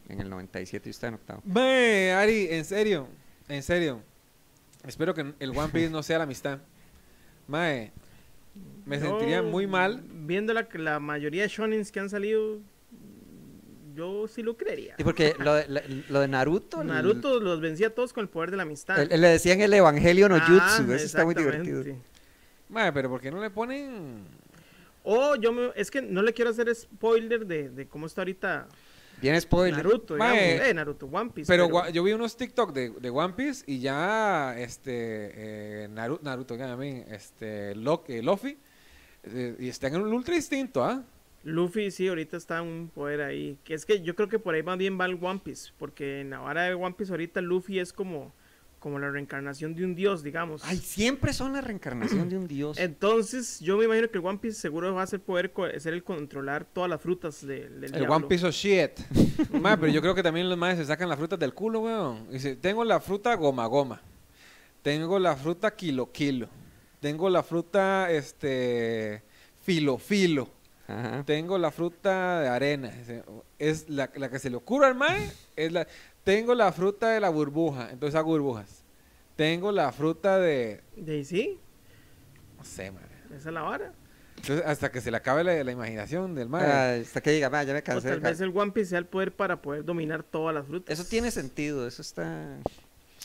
en 0.08 0.20
el 0.20 0.30
97 0.30 0.88
y 0.88 0.90
está 0.90 1.08
en 1.08 1.14
octavo. 1.14 1.42
Mae, 1.44 2.12
Ari, 2.12 2.48
en 2.50 2.64
serio, 2.64 3.08
en 3.48 3.62
serio. 3.62 4.00
Espero 4.86 5.14
que 5.14 5.34
el 5.38 5.50
One 5.50 5.68
Piece 5.72 5.90
no 5.90 6.02
sea 6.02 6.18
la 6.18 6.24
amistad. 6.24 6.58
Mae, 7.46 7.92
me 8.86 8.98
Yo, 8.98 9.06
sentiría 9.06 9.42
muy 9.42 9.66
mal. 9.66 10.02
Viendo 10.04 10.52
la, 10.54 10.68
la 10.74 11.00
mayoría 11.00 11.42
de 11.42 11.48
shonens 11.48 11.90
que 11.92 12.00
han 12.00 12.08
salido, 12.10 12.58
yo 13.94 14.28
sí 14.28 14.42
lo 14.42 14.56
creería. 14.56 14.94
Sí, 14.96 15.04
porque 15.04 15.34
lo 15.38 15.54
de, 15.54 16.04
lo 16.08 16.20
de 16.20 16.28
Naruto, 16.28 16.80
el- 16.82 16.86
Naruto 16.88 17.40
los 17.40 17.60
vencía 17.60 17.88
a 17.88 17.90
todos 17.90 18.12
con 18.12 18.22
el 18.22 18.28
poder 18.28 18.50
de 18.50 18.56
la 18.56 18.62
amistad. 18.62 19.00
el- 19.00 19.12
el- 19.12 19.20
le 19.20 19.28
decían 19.28 19.60
el 19.60 19.72
Evangelio 19.74 20.28
no 20.28 20.36
Ah, 20.36 20.40
Jutsu, 20.78 20.92
eso 20.92 21.04
está 21.04 21.24
muy 21.24 21.34
divertido. 21.34 21.82
Mae, 22.68 22.92
pero 22.92 23.08
¿por 23.08 23.20
qué 23.20 23.30
no 23.30 23.40
le 23.40 23.50
ponen? 23.50 24.24
O 25.02 25.36
yo 25.36 25.52
me, 25.52 25.70
es 25.74 25.90
que 25.90 26.02
no 26.02 26.20
le 26.22 26.34
quiero 26.34 26.50
hacer 26.50 26.72
spoiler 26.74 27.46
de, 27.46 27.70
de 27.70 27.86
cómo 27.88 28.06
está 28.06 28.20
ahorita 28.20 28.68
Bien 29.20 29.40
spoiler. 29.40 29.84
Naruto, 29.84 30.14
digamos. 30.14 30.38
Eh, 30.38 30.72
Naruto, 30.74 31.06
One 31.06 31.30
Piece. 31.30 31.52
Pero 31.52 31.68
gua- 31.68 31.90
yo 31.90 32.02
vi 32.02 32.12
unos 32.12 32.36
TikTok 32.36 32.72
de, 32.72 32.90
de 32.90 33.10
One 33.10 33.34
Piece 33.34 33.64
y 33.66 33.80
ya 33.80 34.54
este 34.58 35.82
eh, 35.84 35.88
Naruto, 35.88 36.22
Naruto, 36.24 36.76
mí, 36.76 37.02
este 37.08 37.74
Lo- 37.74 38.04
eh, 38.08 38.22
Luffy 38.22 38.58
eh, 39.24 39.56
y 39.58 39.68
están 39.68 39.94
en 39.94 40.02
un 40.02 40.12
ultra 40.12 40.34
instinto, 40.36 40.84
¿ah? 40.84 41.02
Luffy 41.44 41.90
sí, 41.90 42.08
ahorita 42.08 42.36
está 42.36 42.62
un 42.62 42.90
poder 42.94 43.22
ahí. 43.22 43.58
Que 43.64 43.74
es 43.74 43.86
que 43.86 44.02
yo 44.02 44.14
creo 44.14 44.28
que 44.28 44.38
por 44.38 44.54
ahí 44.54 44.62
más 44.62 44.76
bien 44.78 44.98
va 45.00 45.06
el 45.06 45.18
One 45.20 45.40
Piece. 45.42 45.72
Porque 45.78 46.20
en 46.20 46.30
la 46.30 46.38
vara 46.40 46.62
de 46.64 46.74
One 46.74 46.94
Piece 46.96 47.12
ahorita 47.12 47.40
Luffy 47.40 47.78
es 47.78 47.92
como, 47.92 48.32
como 48.78 48.98
la 48.98 49.10
reencarnación 49.10 49.74
de 49.74 49.84
un 49.84 49.94
dios, 49.94 50.22
digamos. 50.22 50.62
Ay, 50.64 50.78
siempre 50.78 51.32
son 51.32 51.52
la 51.52 51.60
reencarnación 51.60 52.28
de 52.28 52.36
un 52.38 52.46
dios. 52.46 52.78
Entonces, 52.78 53.58
yo 53.60 53.76
me 53.76 53.84
imagino 53.86 54.08
que 54.10 54.18
el 54.18 54.24
One 54.24 54.38
Piece 54.38 54.60
seguro 54.60 54.94
va 54.94 55.02
a 55.02 55.06
ser 55.06 55.20
poder 55.20 55.52
ser 55.78 55.94
el 55.94 56.04
controlar 56.04 56.64
todas 56.64 56.88
las 56.88 57.00
frutas 57.00 57.44
de- 57.46 57.68
del 57.68 57.84
El 57.84 57.92
diablo. 57.92 58.14
One 58.16 58.26
Piece 58.26 58.46
of 58.46 58.54
shit. 58.54 58.92
Mae, 59.60 59.76
pero 59.78 59.92
yo 59.92 60.00
creo 60.00 60.14
que 60.14 60.22
también 60.22 60.48
los 60.48 60.56
maes 60.58 60.78
se 60.78 60.84
sacan 60.84 61.08
las 61.08 61.18
frutas 61.18 61.38
del 61.38 61.54
culo, 61.54 61.80
weón. 61.80 62.30
Dice, 62.30 62.56
tengo 62.56 62.84
la 62.84 63.00
fruta 63.00 63.34
goma 63.34 63.66
goma. 63.66 64.00
Tengo 64.82 65.18
la 65.18 65.36
fruta 65.36 65.74
kilo 65.74 66.10
kilo. 66.12 66.48
Tengo 67.00 67.28
la 67.30 67.42
fruta 67.42 68.10
este 68.10 69.22
filo 69.62 69.98
filo. 69.98 70.48
Ajá. 70.86 71.22
Tengo 71.24 71.58
la 71.58 71.70
fruta 71.70 72.40
de 72.40 72.48
arena. 72.48 72.90
Es 73.58 73.88
la, 73.90 74.10
la 74.14 74.30
que 74.30 74.38
se 74.38 74.48
le 74.50 74.56
ocurre 74.56 74.86
al 74.86 74.94
mae. 74.94 75.30
Es 75.54 75.70
la, 75.72 75.86
tengo 76.28 76.54
la 76.54 76.70
fruta 76.72 77.08
de 77.08 77.20
la 77.20 77.30
burbuja. 77.30 77.88
Entonces 77.90 78.14
hago 78.14 78.28
burbujas. 78.28 78.84
Tengo 79.34 79.72
la 79.72 79.90
fruta 79.92 80.38
de. 80.38 80.82
De 80.96 81.12
ahí 81.12 81.24
sí, 81.24 81.58
No 82.58 82.64
sé, 82.64 82.90
mae. 82.90 83.02
esa 83.36 83.48
es 83.48 83.54
la 83.54 83.62
vara. 83.62 83.92
Entonces, 84.36 84.64
hasta 84.66 84.92
que 84.92 85.00
se 85.00 85.10
le 85.10 85.16
acabe 85.16 85.42
la, 85.42 85.64
la 85.64 85.72
imaginación 85.72 86.34
del 86.34 86.48
mae. 86.48 86.64
Ay, 86.70 87.00
hasta 87.00 87.20
que 87.20 87.30
diga, 87.30 87.48
"Ma, 87.50 87.62
ya 87.62 87.72
me 87.72 87.78
O 87.80 87.82
cansé. 87.82 88.08
tal 88.10 88.20
de 88.20 88.28
vez 88.28 88.38
ca-". 88.38 88.44
el 88.44 88.56
One 88.56 88.72
Piece 88.72 88.90
sea 88.90 88.98
el 88.98 89.06
poder 89.06 89.32
para 89.34 89.62
poder 89.62 89.84
dominar 89.84 90.22
todas 90.22 90.54
las 90.54 90.66
frutas. 90.66 90.92
Eso 90.98 91.08
tiene 91.08 91.30
sentido, 91.30 91.86
eso 91.88 92.02
está... 92.02 92.58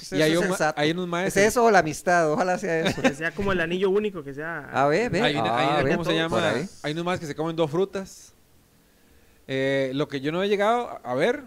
Eso, 0.02 0.16
y 0.16 0.22
hay, 0.24 0.36
un 0.36 0.46
hay 0.76 0.92
unos. 0.92 1.24
¿Es 1.24 1.38
eso 1.38 1.66
o 1.66 1.70
la 1.72 1.80
amistad? 1.80 2.32
Ojalá 2.32 2.58
sea 2.58 2.80
eso. 2.80 3.02
Que 3.02 3.14
sea 3.14 3.32
como 3.32 3.52
el 3.52 3.60
anillo 3.60 3.90
único, 3.92 4.24
que 4.24 4.34
sea... 4.34 4.70
A 4.72 4.88
ver, 4.88 5.12
ve. 5.12 5.22
Hay, 5.22 5.36
una- 5.36 5.58
hay 5.58 5.68
Ah, 5.86 5.90
¿Cómo 5.92 6.04
se 6.06 6.16
llama? 6.16 6.54
Hay 6.82 6.94
unos 6.94 7.06
más 7.06 7.20
que 7.20 7.26
se 7.28 7.36
comen 7.36 7.56
dos 7.56 7.70
frutas. 7.70 8.34
Eh, 9.48 9.92
lo 9.94 10.08
que 10.08 10.20
yo 10.22 10.32
no 10.32 10.42
he 10.42 10.48
llegado 10.50 11.00
a 11.04 11.14
ver, 11.16 11.44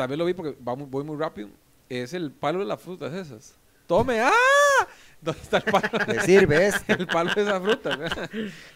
tal 0.00 0.08
vez 0.08 0.16
lo 0.18 0.24
vi 0.24 0.32
porque 0.32 0.56
va 0.66 0.74
muy- 0.74 0.86
voy 0.86 1.04
muy 1.04 1.14
rápido, 1.18 1.50
es 1.90 2.14
el 2.14 2.30
palo 2.32 2.60
de 2.60 2.64
las 2.64 2.80
frutas 2.80 3.12
esas. 3.12 3.54
Tome, 3.86 4.18
¡ah! 4.22 4.30
¿Dónde 5.20 5.42
está 5.42 5.58
el 5.58 5.64
palo? 5.64 5.88
Le 6.08 6.20
sirve 6.22 6.66
es. 6.68 6.76
el 6.88 7.06
palo 7.06 7.34
de 7.34 7.42
esa 7.42 7.60
fruta. 7.60 7.98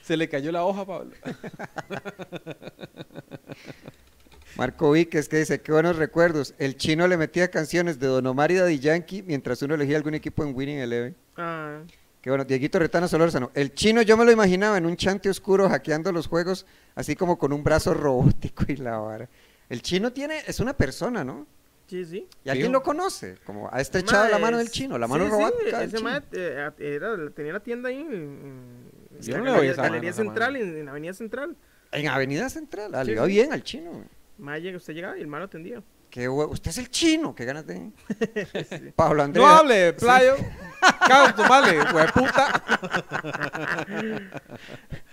Se 0.02 0.18
le 0.18 0.28
cayó 0.28 0.52
la 0.52 0.64
hoja, 0.66 0.84
Pablo. 0.84 1.12
Marco 4.56 4.90
Víquez 4.92 5.30
que 5.30 5.38
dice, 5.38 5.62
qué 5.62 5.72
buenos 5.72 5.96
recuerdos. 5.96 6.54
El 6.58 6.76
chino 6.76 7.08
le 7.08 7.16
metía 7.16 7.50
canciones 7.50 7.98
de 7.98 8.06
Don 8.06 8.26
Omar 8.26 8.50
y 8.52 8.56
Daddy 8.56 8.78
Yankee 8.78 9.22
mientras 9.22 9.62
uno 9.62 9.74
elegía 9.76 9.96
algún 9.96 10.12
equipo 10.14 10.44
en 10.44 10.54
Winning 10.54 10.78
Eleven. 10.78 11.16
Ah, 11.38 11.78
Qué 12.20 12.30
bueno, 12.30 12.44
Dieguito 12.44 12.78
Retano 12.78 13.08
Solórzano. 13.08 13.50
El 13.54 13.72
chino 13.74 14.02
yo 14.02 14.16
me 14.18 14.24
lo 14.26 14.30
imaginaba 14.32 14.76
en 14.78 14.84
un 14.86 14.96
chante 14.96 15.30
oscuro 15.30 15.68
hackeando 15.70 16.12
los 16.12 16.26
juegos, 16.26 16.66
así 16.94 17.16
como 17.16 17.38
con 17.38 17.52
un 17.54 17.62
brazo 17.64 17.94
robótico 17.94 18.64
y 18.68 18.76
la 18.76 18.98
vara. 18.98 19.28
El 19.68 19.82
chino 19.82 20.12
tiene, 20.12 20.40
es 20.46 20.60
una 20.60 20.74
persona, 20.76 21.24
¿no? 21.24 21.46
sí, 21.86 22.04
sí. 22.04 22.26
Y 22.44 22.48
alguien 22.48 22.72
lo 22.72 22.82
conoce, 22.82 23.36
como 23.44 23.68
ha 23.72 23.80
estrechado 23.80 24.28
la 24.28 24.38
mano 24.38 24.58
del 24.58 24.70
chino, 24.70 24.98
la 24.98 25.06
mano 25.06 25.24
sí, 25.26 25.30
robótica. 25.30 25.64
Sí, 25.64 25.70
del 25.76 25.82
ese 25.88 25.96
chino. 25.98 26.16
eh, 26.32 26.72
era- 26.78 27.30
tenía 27.30 27.52
la 27.52 27.60
tienda 27.60 27.88
ahí 27.88 28.00
en, 28.00 28.12
en- 28.12 29.20
Yo 29.20 29.36
en 29.36 29.44
no 29.44 29.56
la 29.56 29.60
galería, 29.74 30.10
mano, 30.10 30.12
Central, 30.12 30.56
en, 30.56 30.88
Avenida 30.88 31.12
Central. 31.12 31.56
En 31.92 32.08
Avenida 32.08 32.48
Central, 32.48 32.94
ah, 32.94 33.04
le 33.04 33.12
iba 33.12 33.26
sí. 33.26 33.32
bien 33.32 33.52
al 33.52 33.62
chino. 33.62 34.04
Mae, 34.38 34.74
usted 34.74 34.94
llegaba 34.94 35.16
y 35.16 35.20
el 35.20 35.28
malo 35.28 35.44
atendía. 35.44 35.82
Qué 36.14 36.28
Usted 36.28 36.70
es 36.70 36.78
el 36.78 36.90
chino, 36.92 37.34
qué 37.34 37.44
ganas 37.44 37.66
de. 37.66 37.90
Pablo 38.94 39.24
Andrés. 39.24 39.44
No 39.44 39.50
hable, 39.52 39.94
playo. 39.94 40.36
Cago 41.08 41.34
tu 41.34 41.42
madre, 41.42 41.80
hueputa. 41.92 42.62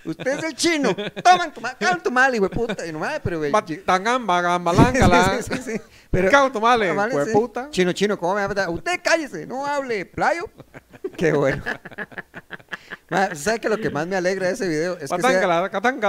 Usted 0.05 0.27
es 0.27 0.43
el 0.43 0.55
chino. 0.55 0.95
Toman 1.23 1.51
tu 1.51 1.59
madre, 1.59 1.77
cago 1.79 2.03
tu 2.03 2.11
madre, 2.11 2.39
puta. 2.41 2.85
Y 2.85 2.91
no 2.91 2.99
madre, 2.99 3.19
pero 3.23 3.41
Tangán, 3.83 4.27
bagambalangala. 4.27 5.41
Sí, 5.41 5.43
sí, 5.43 5.57
sí, 5.63 5.71
sí. 5.71 5.81
Pero, 6.11 6.29
Cago 6.29 6.51
tu 6.51 6.61
madre, 6.61 6.91
Ah, 6.91 6.93
vale, 6.93 7.13
sí. 7.13 7.17
hueputa. 7.17 7.69
Chino, 7.71 7.93
chino, 7.93 8.19
¿cómo 8.19 8.35
me 8.35 8.45
va 8.45 8.63
a? 8.65 8.69
Usted 8.69 8.99
cállese, 9.03 9.47
no 9.47 9.65
hable, 9.65 10.05
playo. 10.05 10.51
Qué 11.17 11.33
bueno. 11.33 11.63
Ma, 13.09 13.35
¿Sabe 13.35 13.59
que 13.59 13.69
lo 13.69 13.77
que 13.77 13.89
más 13.89 14.07
me 14.07 14.15
alegra 14.15 14.47
de 14.47 14.53
ese 14.53 14.67
video 14.67 14.93
es 14.93 15.11
que, 15.11 15.21
sea, 15.21 15.67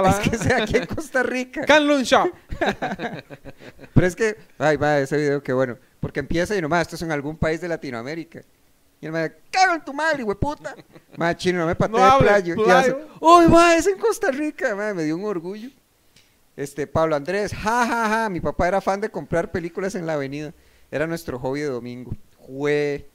es 0.09 0.29
que 0.29 0.37
sea 0.37 0.63
aquí 0.63 0.77
en 0.77 0.85
Costa 0.85 1.23
Rica? 1.23 1.65
Canlun 1.65 2.03
Shop. 2.03 2.29
Pero 3.93 4.07
es 4.07 4.15
que, 4.15 4.37
ay, 4.57 4.77
va, 4.77 4.99
ese 4.99 5.17
video, 5.17 5.43
qué 5.43 5.53
bueno. 5.53 5.77
Porque 5.99 6.19
empieza 6.19 6.55
y 6.55 6.61
nomás, 6.61 6.81
esto 6.83 6.95
es 6.95 7.01
en 7.01 7.11
algún 7.11 7.37
país 7.37 7.61
de 7.61 7.67
Latinoamérica. 7.67 8.41
Y 9.01 9.05
el 9.05 9.11
madre, 9.11 9.35
cago 9.51 9.75
en 9.75 9.83
tu 9.83 9.93
madre, 9.93 10.23
hueputa. 10.23 10.75
Madre, 11.17 11.35
chino, 11.37 11.59
no 11.59 11.65
me 11.65 11.75
patee 11.75 11.97
No 11.97 12.03
hable, 12.03 12.27
playo. 12.27 12.53
Y 12.53 12.63
playo. 12.63 12.77
hace, 12.77 12.95
uy, 13.19 13.47
ma, 13.47 13.75
es 13.75 13.87
en 13.87 13.97
Costa 13.97 14.31
Rica. 14.31 14.75
Madre, 14.75 14.93
me 14.93 15.03
dio 15.03 15.15
un 15.15 15.25
orgullo. 15.25 15.69
Este, 16.55 16.87
Pablo 16.87 17.15
Andrés, 17.15 17.53
ja, 17.53 17.85
ja, 17.85 18.09
ja. 18.09 18.29
Mi 18.29 18.39
papá 18.39 18.67
era 18.67 18.79
fan 18.81 19.01
de 19.01 19.09
comprar 19.09 19.51
películas 19.51 19.95
en 19.95 20.05
la 20.05 20.13
avenida. 20.13 20.53
Era 20.89 21.07
nuestro 21.07 21.39
hobby 21.39 21.61
de 21.61 21.67
domingo. 21.67 22.15
Jue. 22.37 23.09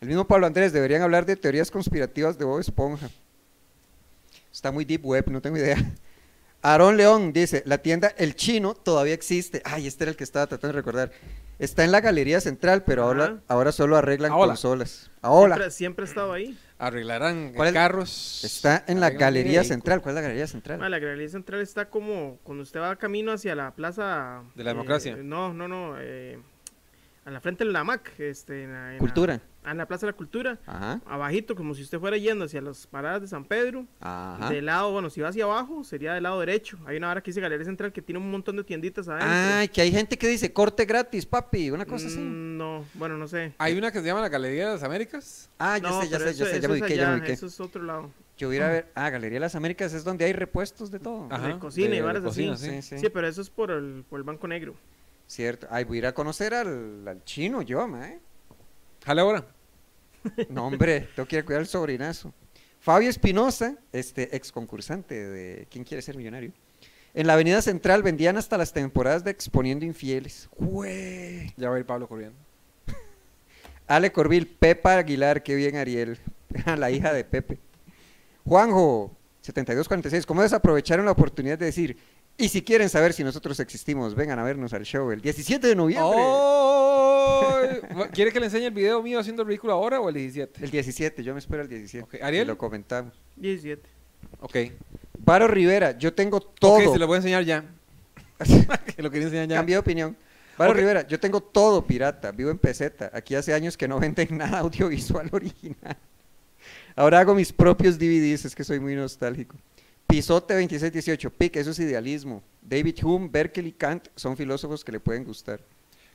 El 0.00 0.08
mismo 0.08 0.26
Pablo 0.26 0.46
Andrés, 0.46 0.72
deberían 0.72 1.02
hablar 1.02 1.24
de 1.24 1.36
teorías 1.36 1.70
conspirativas 1.70 2.36
de 2.36 2.44
Bob 2.44 2.60
Esponja. 2.60 3.08
Está 4.52 4.70
muy 4.70 4.84
deep 4.84 5.04
web, 5.04 5.24
no 5.28 5.40
tengo 5.40 5.56
idea. 5.56 5.76
Aarón 6.66 6.96
León 6.96 7.32
dice, 7.32 7.62
la 7.64 7.78
tienda 7.78 8.12
El 8.18 8.34
Chino 8.34 8.74
todavía 8.74 9.14
existe. 9.14 9.62
Ay, 9.64 9.86
este 9.86 10.02
era 10.04 10.10
el 10.10 10.16
que 10.16 10.24
estaba 10.24 10.46
tratando 10.48 10.74
de 10.74 10.80
recordar. 10.80 11.12
Está 11.60 11.84
en 11.84 11.92
la 11.92 12.00
Galería 12.00 12.40
Central, 12.40 12.82
pero 12.84 13.04
ahora, 13.04 13.38
ahora 13.46 13.70
solo 13.70 13.96
arreglan 13.96 14.32
Ahora. 14.32 14.48
consolas. 14.48 15.10
Ahora. 15.22 15.54
Siempre, 15.54 15.70
siempre 15.70 16.04
ha 16.04 16.08
estado 16.08 16.32
ahí. 16.32 16.58
Arreglarán 16.78 17.52
¿Cuál 17.54 17.68
es? 17.68 17.74
carros. 17.74 18.44
Está 18.44 18.84
en 18.88 18.98
la 19.00 19.06
arreglan 19.06 19.20
Galería 19.20 19.50
vehículos. 19.60 19.68
Central. 19.68 20.02
¿Cuál 20.02 20.12
es 20.12 20.14
la 20.16 20.20
Galería 20.22 20.46
Central? 20.48 20.82
Ah, 20.82 20.88
la 20.88 20.98
Galería 20.98 21.28
Central 21.28 21.60
está 21.60 21.88
como 21.88 22.38
cuando 22.42 22.62
usted 22.64 22.80
va 22.80 22.96
camino 22.96 23.30
hacia 23.32 23.54
la 23.54 23.72
plaza... 23.74 24.42
De 24.56 24.64
la 24.64 24.70
eh, 24.70 24.74
democracia. 24.74 25.16
no, 25.16 25.54
no, 25.54 25.68
no. 25.68 25.94
eh, 26.00 26.38
a 27.26 27.30
la 27.30 27.40
frente 27.40 27.64
de 27.64 27.72
la 27.72 27.84
MAC. 27.84 28.18
Este, 28.20 28.62
en 28.64 28.72
la- 28.72 28.86
en 28.88 28.92
la- 28.94 28.98
Cultura. 29.00 29.40
ah, 29.64 29.72
en 29.72 29.78
la 29.78 29.86
Plaza 29.86 30.06
de 30.06 30.12
la 30.12 30.16
Cultura. 30.16 30.58
Ajá. 30.64 31.00
Abajito, 31.06 31.54
como 31.56 31.74
si 31.74 31.82
usted 31.82 31.98
fuera 31.98 32.16
yendo 32.16 32.44
hacia 32.44 32.60
las 32.62 32.86
paradas 32.86 33.20
de 33.20 33.28
San 33.28 33.44
Pedro. 33.44 33.84
Ajá. 34.00 34.48
Del 34.48 34.64
lado, 34.66 34.92
bueno, 34.92 35.10
si 35.10 35.20
va 35.20 35.28
hacia 35.30 35.44
abajo, 35.44 35.82
sería 35.84 36.14
del 36.14 36.22
lado 36.22 36.38
derecho. 36.40 36.78
Hay 36.86 36.96
una 36.96 37.10
hora 37.10 37.20
que 37.20 37.30
dice 37.32 37.40
Galería 37.40 37.64
Central 37.66 37.92
que 37.92 38.00
tiene 38.00 38.20
un 38.20 38.30
montón 38.30 38.56
de 38.56 38.64
tienditas 38.64 39.08
adentro. 39.08 39.28
Ay, 39.30 39.68
que 39.68 39.80
hay 39.82 39.90
gente 39.90 40.16
que 40.16 40.28
dice 40.28 40.52
corte 40.52 40.84
gratis, 40.84 41.26
papi, 41.26 41.70
una 41.70 41.84
cosa 41.84 42.06
así. 42.06 42.18
Mm, 42.18 42.46
No, 42.56 42.84
bueno, 42.94 43.18
no 43.18 43.28
sé. 43.28 43.52
Hay 43.58 43.76
una 43.76 43.92
que 43.92 44.00
se 44.00 44.06
llama 44.06 44.20
la 44.22 44.28
Galería 44.30 44.66
de 44.68 44.72
las 44.74 44.82
Américas. 44.82 45.50
Ah, 45.58 45.76
ya 45.78 45.88
no, 45.90 46.00
sé, 46.00 46.08
ya 46.08 46.18
sé, 46.18 46.32
ya 46.34 46.46
sé, 46.46 46.60
ya 46.60 46.68
me 46.68 46.74
ubiqué, 46.80 46.96
ya 46.96 47.10
me 47.10 47.16
ubiqué. 47.18 47.32
Eso 47.32 47.46
es 47.46 47.60
otro 47.60 47.82
lado. 47.82 48.10
Yo 48.38 48.48
voy 48.48 48.58
a 48.58 48.68
ver, 48.68 48.88
ah, 48.94 49.10
Galería 49.10 49.36
de 49.36 49.40
las 49.40 49.54
Américas 49.56 49.92
es 49.94 50.04
donde 50.04 50.24
hay 50.26 50.32
repuestos 50.32 50.90
de 50.90 50.98
todo. 51.00 51.26
Ajá, 51.30 51.48
de 51.48 51.58
cocina 51.58 51.88
y 51.88 51.96
de 51.98 52.02
varas 52.02 52.22
cocina, 52.22 52.52
así. 52.54 52.66
sí. 52.66 52.76
Sí, 52.82 52.82
Sí. 52.82 52.98
sí. 52.98 53.08
pero 53.12 53.26
eso 53.26 53.40
es 53.42 53.50
por 53.50 53.70
el, 53.72 54.04
por 54.08 54.18
el 54.20 54.24
Banco 54.24 54.46
Negro. 54.46 54.74
Cierto. 55.26 55.66
Ay, 55.70 55.84
voy 55.84 55.96
a 55.96 55.98
ir 55.98 56.06
a 56.06 56.14
conocer 56.14 56.54
al, 56.54 57.06
al 57.06 57.24
chino 57.24 57.62
yo, 57.62 57.86
mae. 57.88 58.20
Jale 59.04 59.20
ahora. 59.20 59.46
No, 60.48 60.66
hombre, 60.66 61.08
tengo 61.14 61.28
que 61.28 61.36
ir 61.36 61.42
a 61.42 61.44
cuidar 61.44 61.60
al 61.60 61.68
sobrinazo. 61.68 62.32
Fabio 62.80 63.08
Espinosa, 63.08 63.76
este 63.92 64.34
ex 64.36 64.50
concursante 64.50 65.14
de 65.14 65.66
¿Quién 65.70 65.84
quiere 65.84 66.02
ser 66.02 66.16
millonario? 66.16 66.52
En 67.14 67.26
la 67.26 67.32
Avenida 67.32 67.62
Central 67.62 68.02
vendían 68.02 68.36
hasta 68.36 68.58
las 68.58 68.72
temporadas 68.72 69.24
de 69.24 69.30
Exponiendo 69.30 69.84
Infieles. 69.84 70.48
¡Jue! 70.58 71.52
Ya 71.56 71.70
va 71.70 71.76
a 71.76 71.78
ir 71.78 71.86
Pablo 71.86 72.06
corriendo. 72.06 72.36
Ale 73.86 74.12
Corbil, 74.12 74.46
Pepa 74.46 74.98
Aguilar, 74.98 75.42
qué 75.42 75.54
bien 75.54 75.76
Ariel, 75.76 76.18
la 76.76 76.90
hija 76.90 77.12
de 77.12 77.24
Pepe. 77.24 77.58
Juanjo, 78.44 79.16
7246, 79.40 80.26
¿cómo 80.26 80.42
desaprovecharon 80.42 81.06
la 81.06 81.12
oportunidad 81.12 81.58
de 81.58 81.66
decir, 81.66 81.96
y 82.38 82.48
si 82.48 82.62
quieren 82.62 82.88
saber 82.88 83.12
si 83.12 83.24
nosotros 83.24 83.58
existimos, 83.60 84.14
vengan 84.14 84.38
a 84.38 84.44
vernos 84.44 84.72
al 84.72 84.84
show 84.84 85.10
el 85.10 85.20
17 85.20 85.66
de 85.66 85.74
noviembre? 85.74 86.16
¡Ay! 86.18 88.08
¿Quiere 88.12 88.32
que 88.32 88.40
le 88.40 88.46
enseñe 88.46 88.66
el 88.66 88.74
video 88.74 89.02
mío 89.02 89.18
haciendo 89.18 89.42
el 89.42 89.48
ridículo 89.48 89.72
ahora 89.72 90.00
o 90.00 90.08
el 90.08 90.14
17? 90.14 90.64
El 90.64 90.70
17, 90.70 91.24
yo 91.24 91.32
me 91.32 91.38
espero 91.38 91.62
el 91.62 91.68
17. 91.68 92.04
Ok, 92.04 92.22
¿Ariel? 92.22 92.44
Y 92.44 92.46
lo 92.48 92.58
comentamos. 92.58 93.14
17. 93.36 93.88
Ok. 94.40 94.56
Varo 95.18 95.48
Rivera, 95.48 95.96
yo 95.98 96.12
tengo 96.12 96.40
todo. 96.40 96.76
Ok, 96.76 96.92
se 96.92 96.98
lo 96.98 97.06
voy 97.06 97.14
a 97.14 97.18
enseñar 97.18 97.44
ya. 97.44 97.64
que 98.96 99.02
lo 99.02 99.10
quería 99.10 99.26
enseñar 99.26 99.48
ya. 99.48 99.56
Cambié 99.56 99.74
de 99.74 99.80
opinión. 99.80 100.16
Varo. 100.58 100.72
Rivera, 100.72 101.06
yo 101.06 101.20
tengo 101.20 101.40
todo 101.40 101.86
pirata, 101.86 102.32
vivo 102.32 102.50
en 102.50 102.58
peseta. 102.58 103.10
Aquí 103.12 103.34
hace 103.34 103.52
años 103.52 103.76
que 103.76 103.88
no 103.88 103.98
venden 104.00 104.38
nada 104.38 104.60
audiovisual 104.60 105.28
original. 105.32 105.96
Ahora 106.94 107.20
hago 107.20 107.34
mis 107.34 107.52
propios 107.52 107.98
DVDs, 107.98 108.46
es 108.46 108.54
que 108.54 108.64
soy 108.64 108.80
muy 108.80 108.94
nostálgico. 108.94 109.56
Pisote 110.06 110.54
2618, 110.54 111.30
Pic, 111.30 111.56
eso 111.56 111.70
es 111.70 111.78
idealismo. 111.78 112.42
David 112.62 112.96
Hume, 113.04 113.28
Berkeley, 113.28 113.72
Kant 113.72 114.08
son 114.14 114.36
filósofos 114.36 114.84
que 114.84 114.92
le 114.92 115.00
pueden 115.00 115.24
gustar. 115.24 115.60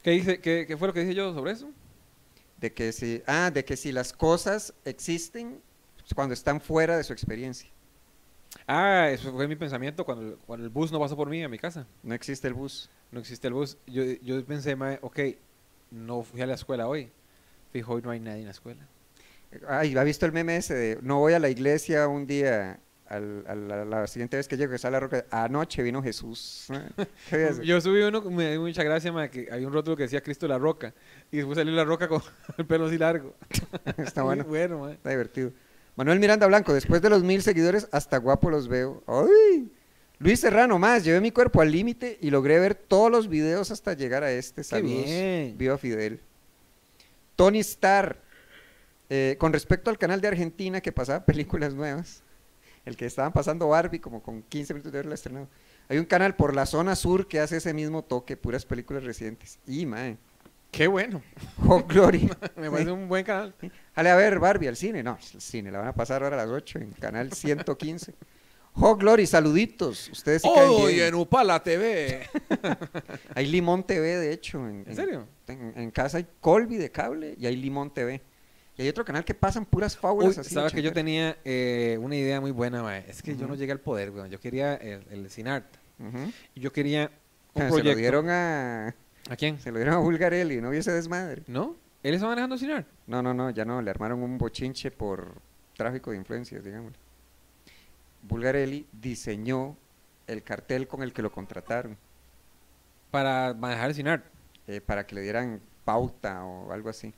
¿Qué, 0.03 0.11
dice, 0.11 0.39
qué, 0.39 0.65
¿Qué 0.67 0.77
fue 0.77 0.87
lo 0.87 0.93
que 0.93 1.01
dije 1.01 1.13
yo 1.15 1.33
sobre 1.33 1.51
eso? 1.51 1.69
De 2.59 2.71
que 2.73 2.91
si, 2.91 3.21
ah, 3.27 3.51
de 3.53 3.65
que 3.65 3.75
si 3.75 3.91
las 3.91 4.13
cosas 4.13 4.73
existen 4.85 5.59
cuando 6.15 6.33
están 6.33 6.61
fuera 6.61 6.97
de 6.97 7.03
su 7.03 7.13
experiencia. 7.13 7.69
Ah, 8.67 9.09
eso 9.11 9.31
fue 9.31 9.47
mi 9.47 9.55
pensamiento 9.55 10.03
cuando, 10.05 10.25
el- 10.25 10.37
cuando 10.37 10.65
el 10.65 10.69
bus 10.69 10.91
no 10.91 10.99
pasó 10.99 11.15
por 11.15 11.29
mí 11.29 11.43
a 11.43 11.49
mi 11.49 11.57
casa. 11.57 11.87
No 12.03 12.13
existe 12.13 12.47
el 12.47 12.53
bus. 12.53 12.89
No 13.11 13.19
existe 13.19 13.47
el 13.47 13.53
bus. 13.53 13.77
Yo, 13.87 14.03
yo 14.21 14.43
pensé, 14.45 14.75
mae, 14.75 14.99
ok, 15.01 15.19
no 15.91 16.23
fui 16.23 16.41
a 16.41 16.45
la 16.47 16.55
escuela 16.55 16.87
hoy. 16.87 17.09
Fijo, 17.71 17.93
hoy 17.93 18.01
no 18.01 18.11
hay 18.11 18.19
nadie 18.19 18.39
en 18.39 18.45
la 18.45 18.51
escuela. 18.51 18.87
Ay, 19.67 19.95
¿ha 19.97 20.03
visto 20.03 20.25
el 20.25 20.31
meme 20.31 20.55
ese 20.57 20.73
de 20.73 20.99
no 21.01 21.19
voy 21.19 21.33
a 21.33 21.39
la 21.39 21.49
iglesia 21.49 22.07
un 22.07 22.25
día, 22.25 22.79
al- 23.11 23.71
a 23.71 23.85
la, 23.85 24.07
siguiente 24.07 24.37
vez 24.37 24.47
que 24.47 24.57
llego, 24.57 24.71
que 24.71 24.77
sale 24.77 24.93
la 24.93 24.99
roca, 25.01 25.25
anoche 25.31 25.83
vino 25.83 26.01
Jesús? 26.01 26.67
Yo 27.63 27.81
subí 27.81 28.01
uno, 28.01 28.21
me 28.21 28.51
dio 28.51 28.61
mucha 28.61 28.83
gracia, 28.83 29.11
mae, 29.11 29.29
que 29.29 29.47
había 29.51 29.67
un 29.67 29.73
rótulo 29.73 29.95
que 29.97 30.03
decía 30.03 30.21
Cristo 30.21 30.47
la 30.47 30.57
Roca. 30.57 30.93
Y 31.31 31.37
después 31.37 31.57
salió 31.57 31.73
la 31.73 31.83
Roca 31.83 32.07
con 32.07 32.21
el 32.57 32.65
pelo 32.65 32.85
así 32.87 32.97
largo. 32.97 33.35
Está 33.97 34.23
bueno, 34.23 34.43
bueno, 34.45 34.89
está 34.89 35.09
divertido. 35.09 35.51
Manuel 35.95 36.19
Miranda 36.19 36.47
Blanco, 36.47 36.73
después 36.73 37.01
de 37.01 37.09
los 37.09 37.21
mil 37.23 37.41
seguidores, 37.41 37.87
hasta 37.91 38.17
guapo 38.17 38.49
los 38.49 38.67
veo. 38.67 39.03
¡Ay! 39.07 39.69
Luis 40.19 40.39
Serrano, 40.39 40.77
más, 40.79 41.03
llevé 41.03 41.19
mi 41.19 41.31
cuerpo 41.31 41.61
al 41.61 41.71
límite 41.71 42.17
y 42.21 42.29
logré 42.29 42.59
ver 42.59 42.75
todos 42.75 43.11
los 43.11 43.27
videos 43.27 43.71
hasta 43.71 43.93
llegar 43.93 44.23
a 44.23 44.31
este. 44.31 44.63
Saludos. 44.63 45.05
bien. 45.05 45.57
Viva 45.57 45.77
Fidel. 45.77 46.19
Tony 47.35 47.59
Star, 47.59 48.21
eh, 49.09 49.35
con 49.39 49.51
respecto 49.51 49.89
al 49.89 49.97
canal 49.97 50.21
de 50.21 50.27
Argentina 50.27 50.79
que 50.79 50.91
pasaba 50.91 51.25
películas 51.25 51.73
nuevas, 51.73 52.21
el 52.85 52.97
que 52.97 53.05
estaban 53.05 53.31
pasando 53.31 53.67
Barbie 53.69 53.99
como 53.99 54.21
con 54.21 54.41
15 54.43 54.73
minutos 54.73 54.91
de 54.91 54.99
haberla 54.99 55.15
estrenado. 55.15 55.47
Hay 55.89 55.97
un 55.97 56.05
canal 56.05 56.35
por 56.35 56.55
la 56.55 56.65
zona 56.65 56.95
sur 56.95 57.27
que 57.27 57.39
hace 57.39 57.57
ese 57.57 57.73
mismo 57.73 58.03
toque, 58.03 58.37
puras 58.37 58.65
películas 58.65 59.03
recientes. 59.03 59.59
Y, 59.67 59.85
mae, 59.85 60.17
Qué 60.71 60.87
bueno. 60.87 61.21
oh, 61.67 61.83
Glory. 61.83 62.29
Me 62.55 62.71
parece 62.71 62.91
un 62.91 63.09
buen 63.09 63.25
canal. 63.25 63.53
Dale 63.93 64.09
a 64.09 64.15
ver 64.15 64.39
Barbie 64.39 64.69
al 64.69 64.77
cine. 64.77 65.03
No, 65.03 65.17
el 65.33 65.41
cine 65.41 65.69
la 65.69 65.79
van 65.79 65.89
a 65.89 65.93
pasar 65.93 66.23
ahora 66.23 66.41
a 66.41 66.45
las 66.45 66.49
8 66.49 66.79
en 66.79 66.91
canal 66.91 67.33
115. 67.33 68.13
Oh, 68.75 68.95
Glory, 68.95 69.27
saluditos. 69.27 70.09
Ustedes 70.09 70.41
caen 70.43 70.69
¡Hoy 70.69 70.95
bien. 70.95 71.07
en 71.07 71.15
Upala 71.15 71.61
TV! 71.61 72.21
Hay 73.35 73.47
Limón 73.47 73.83
TV, 73.83 74.15
de 74.15 74.31
hecho. 74.31 74.65
En, 74.65 74.85
¿En 74.87 74.95
serio? 74.95 75.27
En, 75.47 75.73
en 75.75 75.91
casa 75.91 76.19
hay 76.19 76.27
Colby 76.39 76.77
de 76.77 76.89
cable 76.89 77.35
y 77.37 77.47
hay 77.47 77.57
Limón 77.57 77.93
TV. 77.93 78.21
Y 78.81 78.85
hay 78.85 78.89
otro 78.89 79.05
canal 79.05 79.23
que 79.23 79.33
pasan 79.35 79.65
puras 79.65 79.95
fábulas 79.95 80.35
Uy, 80.37 80.41
así. 80.41 80.53
sabes 80.55 80.73
que 80.73 80.81
yo 80.81 80.91
tenía 80.91 81.37
eh, 81.45 81.97
una 82.01 82.15
idea 82.15 82.41
muy 82.41 82.49
buena, 82.51 82.81
mae. 82.81 83.05
Es 83.07 83.21
que 83.21 83.35
yo 83.35 83.47
no 83.47 83.53
llegué 83.55 83.71
al 83.71 83.79
poder, 83.79 84.09
weón. 84.09 84.29
Yo 84.29 84.39
quería 84.39 84.73
el, 84.75 85.03
el 85.11 85.29
Cinart. 85.29 85.65
Y 86.55 86.59
yo 86.59 86.71
quería 86.73 87.11
un 87.53 87.61
Se 87.61 87.67
proyecto. 87.67 87.91
lo 87.91 87.95
dieron 87.97 88.29
a... 88.29 88.95
¿A 89.29 89.35
quién? 89.35 89.59
Se 89.59 89.71
lo 89.71 89.77
dieron 89.77 89.93
a 89.93 89.97
Bulgarelli, 89.99 90.59
no 90.61 90.69
hubiese 90.69 90.91
desmadre. 90.91 91.43
¿No? 91.47 91.75
¿Él 92.01 92.15
está 92.15 92.25
manejando 92.25 92.57
Cinart? 92.57 92.87
No, 93.05 93.21
no, 93.21 93.33
no, 93.35 93.51
ya 93.51 93.65
no, 93.65 93.81
le 93.83 93.91
armaron 93.91 94.23
un 94.23 94.39
bochinche 94.39 94.89
por 94.89 95.35
tráfico 95.77 96.09
de 96.09 96.17
influencias, 96.17 96.63
digamos. 96.63 96.93
Bulgarelli 98.23 98.87
diseñó 98.91 99.77
el 100.27 100.41
cartel 100.43 100.87
con 100.87 101.03
el 101.03 101.13
que 101.13 101.21
lo 101.21 101.31
contrataron 101.31 101.97
Para 103.11 103.53
manejar 103.53 103.89
el 103.89 103.95
Cinart. 103.95 104.25
eh, 104.67 104.81
para 104.81 105.05
que 105.05 105.15
le 105.15 105.21
dieran 105.21 105.59
pauta 105.85 106.43
o 106.45 106.71
algo 106.71 106.89
así. 106.89 107.13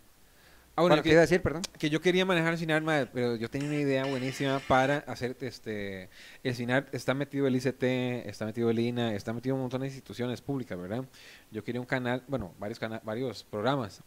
Ah, 0.75 0.81
bueno, 0.81 0.93
Bueno, 0.93 1.03
¿qué 1.03 1.09
que, 1.09 1.13
iba 1.13 1.19
a 1.19 1.21
decir, 1.21 1.41
perdón? 1.41 1.61
que 1.77 1.89
yo 1.91 2.01
quería 2.01 2.25
manejar 2.25 2.53
el 2.53 2.57
Cinart, 2.59 2.83
mae, 2.83 3.05
pero 3.05 3.35
yo 3.35 3.47
tenía 3.47 3.67
una 3.67 3.77
idea 3.77 4.05
buenísima 4.05 4.59
para 4.67 4.97
hacer 5.05 5.37
este. 5.41 6.09
El 6.43 6.55
Cinart 6.55 6.93
está 6.95 7.13
metido 7.13 7.45
el 7.45 7.55
ICT, 7.55 7.83
está 8.27 8.45
metido 8.45 8.71
el 8.71 8.79
INA, 8.79 9.13
está 9.13 9.33
metido 9.33 9.53
un 9.53 9.61
montón 9.61 9.81
de 9.81 9.87
instituciones 9.87 10.41
públicas, 10.41 10.75
¿verdad? 10.79 11.05
Yo 11.51 11.63
quería 11.63 11.79
un 11.79 11.85
canal, 11.85 12.23
bueno, 12.27 12.53
varios, 12.57 12.79
cana- 12.79 13.01
varios 13.03 13.43
programas. 13.43 14.01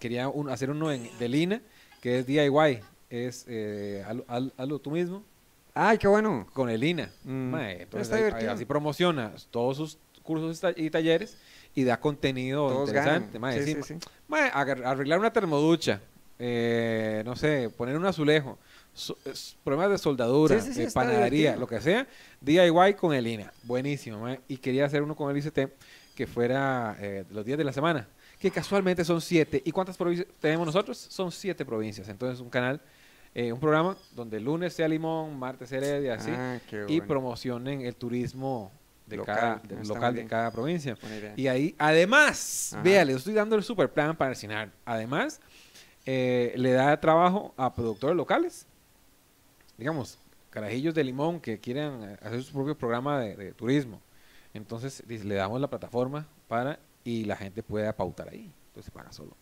Quería 0.00 0.28
un- 0.28 0.50
hacer 0.50 0.70
uno 0.70 0.90
en, 0.90 1.08
del 1.20 1.36
INA, 1.36 1.62
que 2.02 2.18
es 2.18 2.26
DIY, 2.26 2.80
es 3.10 3.44
eh, 3.48 4.04
hazlo- 4.04 4.24
haz- 4.26 4.52
hazlo 4.56 4.78
tú 4.80 4.90
mismo 4.90 5.22
¡Ay, 5.72 5.98
qué 5.98 6.08
bueno! 6.08 6.48
con 6.52 6.68
el 6.68 6.82
INA. 6.82 7.12
Mm, 7.22 7.30
Mae, 7.50 7.82
entonces 7.82 8.08
está 8.08 8.16
ahí- 8.16 8.24
divertido. 8.24 8.52
así 8.52 8.64
promociona 8.64 9.32
todos 9.52 9.76
sus 9.76 9.98
cursos 10.24 10.60
y 10.76 10.90
talleres 10.90 11.38
y 11.74 11.84
da 11.84 11.98
contenido 12.00 12.68
Todos 12.68 12.88
interesante. 12.88 13.38
mae, 13.38 13.62
Sí, 13.64 13.76
sí, 13.82 13.94
mae, 14.26 14.50
arreglar 14.52 15.18
una 15.18 15.32
termoducha, 15.32 16.00
eh, 16.38 17.22
no 17.24 17.36
sé, 17.36 17.70
poner 17.76 17.96
un 17.96 18.06
azulejo, 18.06 18.58
so- 18.94 19.16
es- 19.24 19.56
problemas 19.64 19.90
de 19.90 19.98
soldadura, 19.98 20.56
eh, 20.56 20.88
panadería, 20.92 21.56
lo 21.56 21.66
que 21.66 21.80
sea, 21.80 22.06
DIY 22.40 22.94
con 22.94 23.14
el 23.14 23.26
INA, 23.26 23.52
buenísimo. 23.64 24.20
mae, 24.20 24.40
Y 24.48 24.56
quería 24.58 24.86
hacer 24.86 25.02
uno 25.02 25.14
con 25.16 25.30
el 25.30 25.36
ICT 25.36 25.68
que 26.14 26.26
fuera 26.26 26.96
eh, 27.00 27.24
los 27.30 27.44
días 27.44 27.58
de 27.58 27.64
la 27.64 27.72
semana, 27.72 28.08
que 28.40 28.50
casualmente 28.50 29.04
son 29.04 29.20
siete. 29.20 29.62
¿Y 29.64 29.70
cuántas 29.72 29.96
provincias 29.96 30.28
tenemos 30.40 30.66
nosotros? 30.66 30.96
Son 30.98 31.30
siete 31.30 31.64
provincias. 31.64 32.08
Entonces, 32.08 32.40
un 32.40 32.50
canal, 32.50 32.80
eh, 33.34 33.52
un 33.52 33.60
programa 33.60 33.96
donde 34.16 34.38
el 34.38 34.44
lunes 34.44 34.72
sea 34.72 34.88
Limón, 34.88 35.38
martes 35.38 35.70
Heredia, 35.70 36.14
así, 36.14 36.30
Ah, 36.32 36.58
y 36.88 37.00
promocionen 37.00 37.82
el 37.82 37.94
turismo 37.94 38.72
de 39.08 39.16
Local, 39.16 39.60
cada, 39.66 39.82
local 39.84 40.14
de 40.14 40.26
cada 40.26 40.50
provincia. 40.50 40.96
Y 41.36 41.46
ahí, 41.46 41.74
además, 41.78 42.72
Ajá. 42.74 42.82
vea, 42.82 43.04
le 43.04 43.14
estoy 43.14 43.34
dando 43.34 43.56
el 43.56 43.62
super 43.62 43.90
plan 43.90 44.16
para 44.16 44.30
el 44.30 44.36
CINAR. 44.36 44.70
Además, 44.84 45.40
eh, 46.06 46.52
le 46.56 46.72
da 46.72 46.98
trabajo 47.00 47.54
a 47.56 47.72
productores 47.74 48.16
locales. 48.16 48.66
Digamos, 49.76 50.18
carajillos 50.50 50.94
de 50.94 51.04
limón 51.04 51.40
que 51.40 51.58
quieran 51.58 52.02
eh, 52.02 52.16
hacer 52.22 52.42
su 52.42 52.52
propio 52.52 52.76
programa 52.76 53.20
de, 53.20 53.36
de 53.36 53.52
turismo. 53.52 54.00
Entonces, 54.54 55.02
dice, 55.06 55.24
le 55.24 55.34
damos 55.36 55.60
la 55.60 55.68
plataforma 55.68 56.26
para 56.48 56.78
y 57.04 57.24
la 57.24 57.36
gente 57.36 57.62
pueda 57.62 57.94
pautar 57.94 58.28
ahí. 58.28 58.50
Entonces, 58.68 58.90
paga 58.90 59.12
solo. 59.12 59.36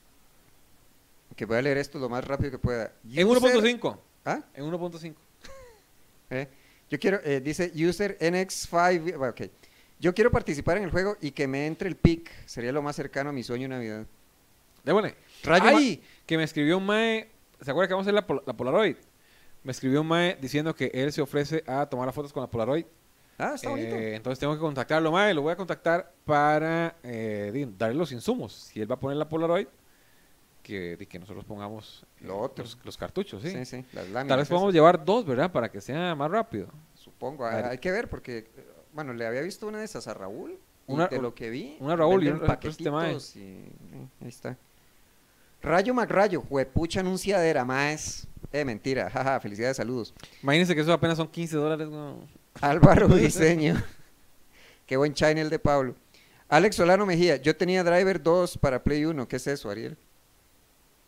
Que 1.35 1.45
voy 1.45 1.57
a 1.59 1.63
leer 1.63 1.79
esto 1.79 1.99
lo 1.99 2.09
más 2.09 2.25
rápido 2.25 2.51
que 2.53 2.59
pueda. 2.59 2.93
En 3.13 3.27
User- 3.27 3.53
1.5. 3.81 3.99
¿Ah? 4.25 4.41
En 4.55 4.65
1.5. 4.65 5.15
Eh, 6.29 6.49
Yo 6.91 6.99
quiero, 6.99 7.21
eh, 7.25 7.41
dice 7.41 7.73
user 7.75 8.17
NX5, 8.19 9.17
bueno, 9.19 9.31
ok. 9.33 9.43
Yo 9.99 10.15
quiero 10.15 10.31
participar 10.31 10.77
en 10.77 10.85
el 10.85 10.91
juego 10.91 11.17
y 11.21 11.31
que 11.31 11.47
me 11.49 11.67
entre 11.67 11.89
el 11.89 11.97
pick. 11.97 12.31
Sería 12.47 12.71
lo 12.73 12.83
más 12.83 12.95
cercano 12.97 13.31
a 13.31 13.33
mi 13.33 13.43
sueño 13.43 13.63
de 13.65 13.69
Navidad. 13.69 14.07
Démosle. 14.85 15.15
Rayo 15.43 15.65
¡Ay! 15.77 16.03
Que 16.27 16.37
me 16.37 16.45
escribió 16.45 16.79
un 16.79 16.87
mae. 16.87 17.29
¿Se 17.61 17.71
acuerda 17.71 17.89
que 17.89 17.95
vamos 17.95 18.07
a 18.07 18.11
hacer 18.11 18.15
la, 18.15 18.27
pol- 18.27 18.43
la 18.47 18.53
Polaroid? 18.53 18.97
Me 19.65 19.73
escribió 19.73 20.03
un 20.03 20.07
mae 20.07 20.37
diciendo 20.41 20.75
que 20.75 20.91
él 20.95 21.13
se 21.13 21.23
ofrece 21.23 21.65
a 21.67 21.87
tomar 21.87 22.07
las 22.07 22.15
fotos 22.15 22.33
con 22.33 22.43
la 22.43 22.47
Polaroid. 22.51 22.85
Ah, 23.39 23.53
está 23.55 23.71
bonito. 23.71 23.97
Eh, 23.97 24.15
entonces 24.15 24.39
tengo 24.39 24.55
que 24.55 24.61
contactarlo, 24.61 25.11
mae. 25.11 25.33
Lo 25.35 25.43
voy 25.43 25.53
a 25.53 25.57
contactar 25.57 26.13
para 26.25 26.97
eh, 27.03 27.51
di- 27.53 27.67
darle 27.77 27.97
los 27.97 28.13
insumos. 28.13 28.53
Si 28.53 28.81
él 28.81 28.89
va 28.91 28.95
a 28.97 29.01
poner 29.01 29.17
la 29.17 29.29
Polaroid, 29.29 29.67
que, 30.67 31.19
nosotros 31.21 31.45
pongamos 31.45 32.05
eh, 32.21 32.27
Lo 32.27 32.39
otro. 32.39 32.65
Los, 32.65 32.77
los 32.85 32.97
cartuchos, 32.97 33.43
¿sí? 33.43 33.51
sí, 33.51 33.65
sí, 33.65 33.85
las 33.93 34.05
láminas. 34.07 34.29
Tal 34.29 34.39
vez 34.39 34.49
podamos 34.49 34.75
llevar 34.75 35.05
dos, 35.05 35.25
¿verdad? 35.25 35.53
Para 35.53 35.71
que 35.71 35.81
sea 35.81 36.15
más 36.15 36.31
rápido. 36.31 36.69
Supongo, 36.95 37.47
hay, 37.47 37.79
que 37.79 37.93
ver 37.93 38.09
porque, 38.09 38.49
bueno, 38.93 39.13
le 39.15 39.27
había 39.27 39.43
visto 39.43 39.69
una 39.69 39.79
de 39.79 39.85
esas 39.85 40.09
a 40.09 40.15
Raúl. 40.15 40.59
Una- 40.89 41.09
de 41.09 41.21
lo 41.21 41.35
que 41.35 41.51
vi. 41.51 41.77
una 41.81 41.97
Raúl 41.97 42.25
y 42.25 42.29
un- 42.29 42.35
este 42.37 42.47
paquetitos 42.47 43.37
y, 43.37 43.65
ahí 44.21 44.29
está. 44.29 44.57
Rayo 45.63 45.95
Macrayo, 45.95 46.41
juepucha 46.43 47.01
anunciadera, 47.01 47.65
más. 47.65 48.27
Eh, 48.53 48.65
mentira, 48.65 49.11
jaja, 49.11 49.41
felicidades, 49.41 49.77
saludos. 49.77 50.15
Imagínense 50.43 50.75
que 50.75 50.81
eso 50.81 50.93
apenas 50.93 51.17
son 51.17 51.29
15 51.29 51.57
dólares. 51.57 51.89
¿no? 51.89 52.21
Álvaro 52.61 53.09
Diseño. 53.17 53.83
Qué 54.85 54.97
buen 54.97 55.15
channel 55.15 55.51
de 55.51 55.59
Pablo. 55.59 55.95
Alex 56.49 56.77
Solano 56.77 57.07
Mejía, 57.07 57.37
yo 57.37 57.57
tenía 57.57 57.83
Driver 57.83 58.23
2 58.23 58.59
para 58.59 58.83
Play 58.83 59.05
1. 59.05 59.27
¿Qué 59.27 59.37
es 59.37 59.47
eso, 59.49 59.69
Ariel? 59.69 59.97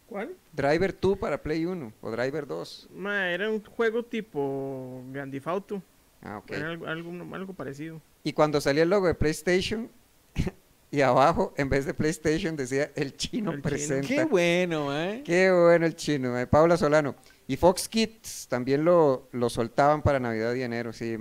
¿Cuál? 0.08 0.34
Driver 0.52 0.98
2 0.98 1.18
para 1.18 1.42
Play 1.42 1.66
1 1.66 1.92
o 2.00 2.10
Driver 2.10 2.46
2. 2.46 2.88
Ma, 2.94 3.30
era 3.30 3.50
un 3.50 3.62
juego 3.62 4.02
tipo 4.02 5.02
Grand 5.12 5.30
Theft 5.30 5.46
Auto. 5.46 5.82
Ah, 6.22 6.38
ok. 6.38 6.50
Era 6.50 6.70
algo, 6.70 6.86
algo, 6.86 7.34
algo 7.34 7.52
parecido. 7.52 8.00
Y 8.24 8.32
cuando 8.32 8.60
salía 8.60 8.84
el 8.84 8.90
logo 8.90 9.06
de 9.06 9.14
PlayStation 9.14 9.90
y 10.90 11.02
abajo, 11.02 11.52
en 11.58 11.68
vez 11.68 11.84
de 11.84 11.92
PlayStation, 11.92 12.56
decía 12.56 12.90
el 12.94 13.16
chino 13.16 13.50
El 13.52 13.56
chino. 13.58 13.62
presenta. 13.62 14.08
Qué 14.08 14.24
bueno, 14.24 14.98
¿eh? 14.98 15.22
Qué 15.24 15.50
bueno 15.52 15.84
el 15.84 15.94
chino, 15.94 16.38
eh. 16.38 16.46
Paula 16.46 16.78
Solano. 16.78 17.14
Y 17.46 17.56
Fox 17.56 17.86
Kids 17.88 18.46
también 18.48 18.84
lo, 18.84 19.28
lo 19.32 19.50
soltaban 19.50 20.02
para 20.02 20.18
Navidad 20.18 20.54
y 20.54 20.62
enero, 20.62 20.92
sí. 20.92 21.16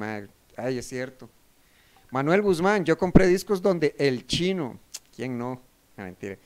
Ay, 0.56 0.78
es 0.78 0.88
cierto. 0.88 1.30
Manuel 2.12 2.42
Guzmán, 2.42 2.86
yo 2.86 2.98
compré 2.98 3.28
discos 3.28 3.62
donde 3.62 3.96
el 3.98 4.26
chino, 4.26 4.80
¿quién 5.14 5.38
no? 5.38 5.62
No, 5.98 6.04
mentira. 6.06 6.38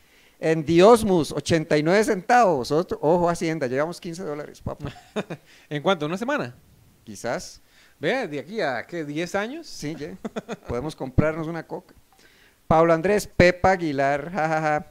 En 0.42 0.66
Diosmus, 0.66 1.32
89 1.32 2.04
centavos. 2.04 2.72
Otro- 2.72 2.98
ojo, 3.02 3.30
Hacienda, 3.30 3.68
llevamos 3.68 4.02
15 4.02 4.24
dólares, 4.24 4.60
papá. 4.60 4.92
¿En 5.70 5.82
cuánto? 5.84 6.08
¿Una 6.08 6.18
semana? 6.18 6.56
Quizás, 7.04 7.62
Vea, 8.00 8.26
de 8.28 8.40
aquí 8.40 8.60
a, 8.60 8.84
¿qué? 8.88 9.06
¿10 9.06 9.36
años? 9.36 9.68
sí. 9.68 9.96
Podemos 10.68 10.96
comprarnos 10.96 11.46
una 11.48 11.66
coca. 11.68 11.94
Pablo 12.68 12.92
Andrés, 12.94 13.28
Pepa 13.28 13.72
Aguilar, 13.72 14.32
jajaja. 14.32 14.88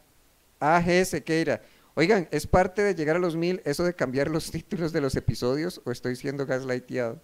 AG 0.61 1.05
Sequeira. 1.07 1.61
Oigan, 1.95 2.29
¿es 2.31 2.47
parte 2.47 2.83
de 2.83 2.95
llegar 2.95 3.17
a 3.17 3.19
los 3.19 3.35
mil 3.35 3.61
eso 3.65 3.83
de 3.83 3.95
cambiar 3.95 4.29
los 4.31 4.51
títulos 4.53 4.93
de 4.93 5.01
los 5.01 5.17
episodios 5.17 5.81
o 5.85 5.91
estoy 5.91 6.15
siendo 6.15 6.47
gaslighteado? 6.47 7.19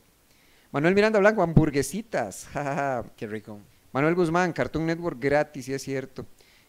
Manuel 0.72 0.94
Miranda 0.96 1.20
Blanco, 1.20 1.42
hamburguesitas. 1.42 2.48
jajaja. 2.52 3.04
Qué 3.16 3.28
rico. 3.28 3.60
Manuel 3.92 4.16
Guzmán, 4.16 4.52
Cartoon 4.52 4.86
Network 4.86 5.18
gratis, 5.20 5.66
sí 5.66 5.72
es 5.74 5.82
cierto. 5.82 6.26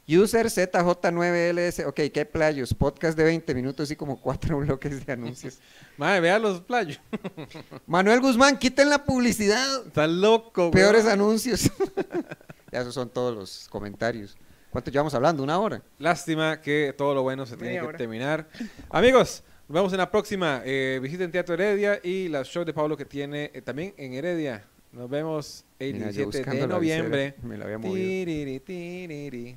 User 0.09 0.45
ZJ9LS, 0.45 1.85
ok, 1.85 1.99
qué 2.13 2.25
playos, 2.25 2.73
podcast 2.73 3.17
de 3.17 3.25
20 3.25 3.53
minutos 3.53 3.91
y 3.91 3.95
como 3.97 4.21
cuatro 4.21 4.57
bloques 4.59 5.05
de 5.05 5.11
anuncios. 5.13 5.59
Madre, 5.97 6.21
vea 6.21 6.39
los 6.39 6.61
playos. 6.61 6.99
Manuel 7.87 8.21
Guzmán, 8.21 8.57
quiten 8.57 8.89
la 8.89 9.03
publicidad, 9.03 9.85
Está 9.85 10.07
loco, 10.07 10.69
güey. 10.69 10.71
peores 10.71 11.05
anuncios. 11.05 11.69
ya 12.71 12.81
esos 12.81 12.93
son 12.93 13.09
todos 13.09 13.35
los 13.35 13.67
comentarios. 13.69 14.37
¿Cuánto 14.69 14.91
llevamos 14.91 15.13
hablando? 15.13 15.43
¿Una 15.43 15.59
hora? 15.59 15.81
Lástima 15.99 16.61
que 16.61 16.93
todo 16.97 17.13
lo 17.13 17.23
bueno 17.23 17.45
se 17.45 17.57
tiene 17.57 17.73
que 17.73 17.81
hora. 17.81 17.97
terminar. 17.97 18.47
Amigos, 18.89 19.43
nos 19.67 19.75
vemos 19.75 19.91
en 19.91 19.97
la 19.97 20.09
próxima. 20.11 20.61
Eh, 20.63 20.99
visiten 21.01 21.31
Teatro 21.31 21.53
Heredia 21.55 21.99
y 22.01 22.29
las 22.29 22.47
shows 22.47 22.65
de 22.65 22.73
Pablo 22.73 22.95
que 22.95 23.05
tiene 23.05 23.51
eh, 23.53 23.61
también 23.61 23.93
en 23.97 24.13
Heredia. 24.13 24.65
Nos 24.91 25.09
vemos 25.09 25.65
el 25.79 25.93
Mira, 25.95 26.11
yo 26.11 26.29
17 26.29 26.37
buscando 26.37 26.61
de 26.61 26.67
la 26.67 26.73
noviembre. 26.75 27.25
visera, 27.31 27.47
me 27.47 27.57
la 27.57 27.65
había 27.65 27.77
movido. 27.77 27.95
Tiriri, 27.95 28.59
tiriri. 28.61 29.45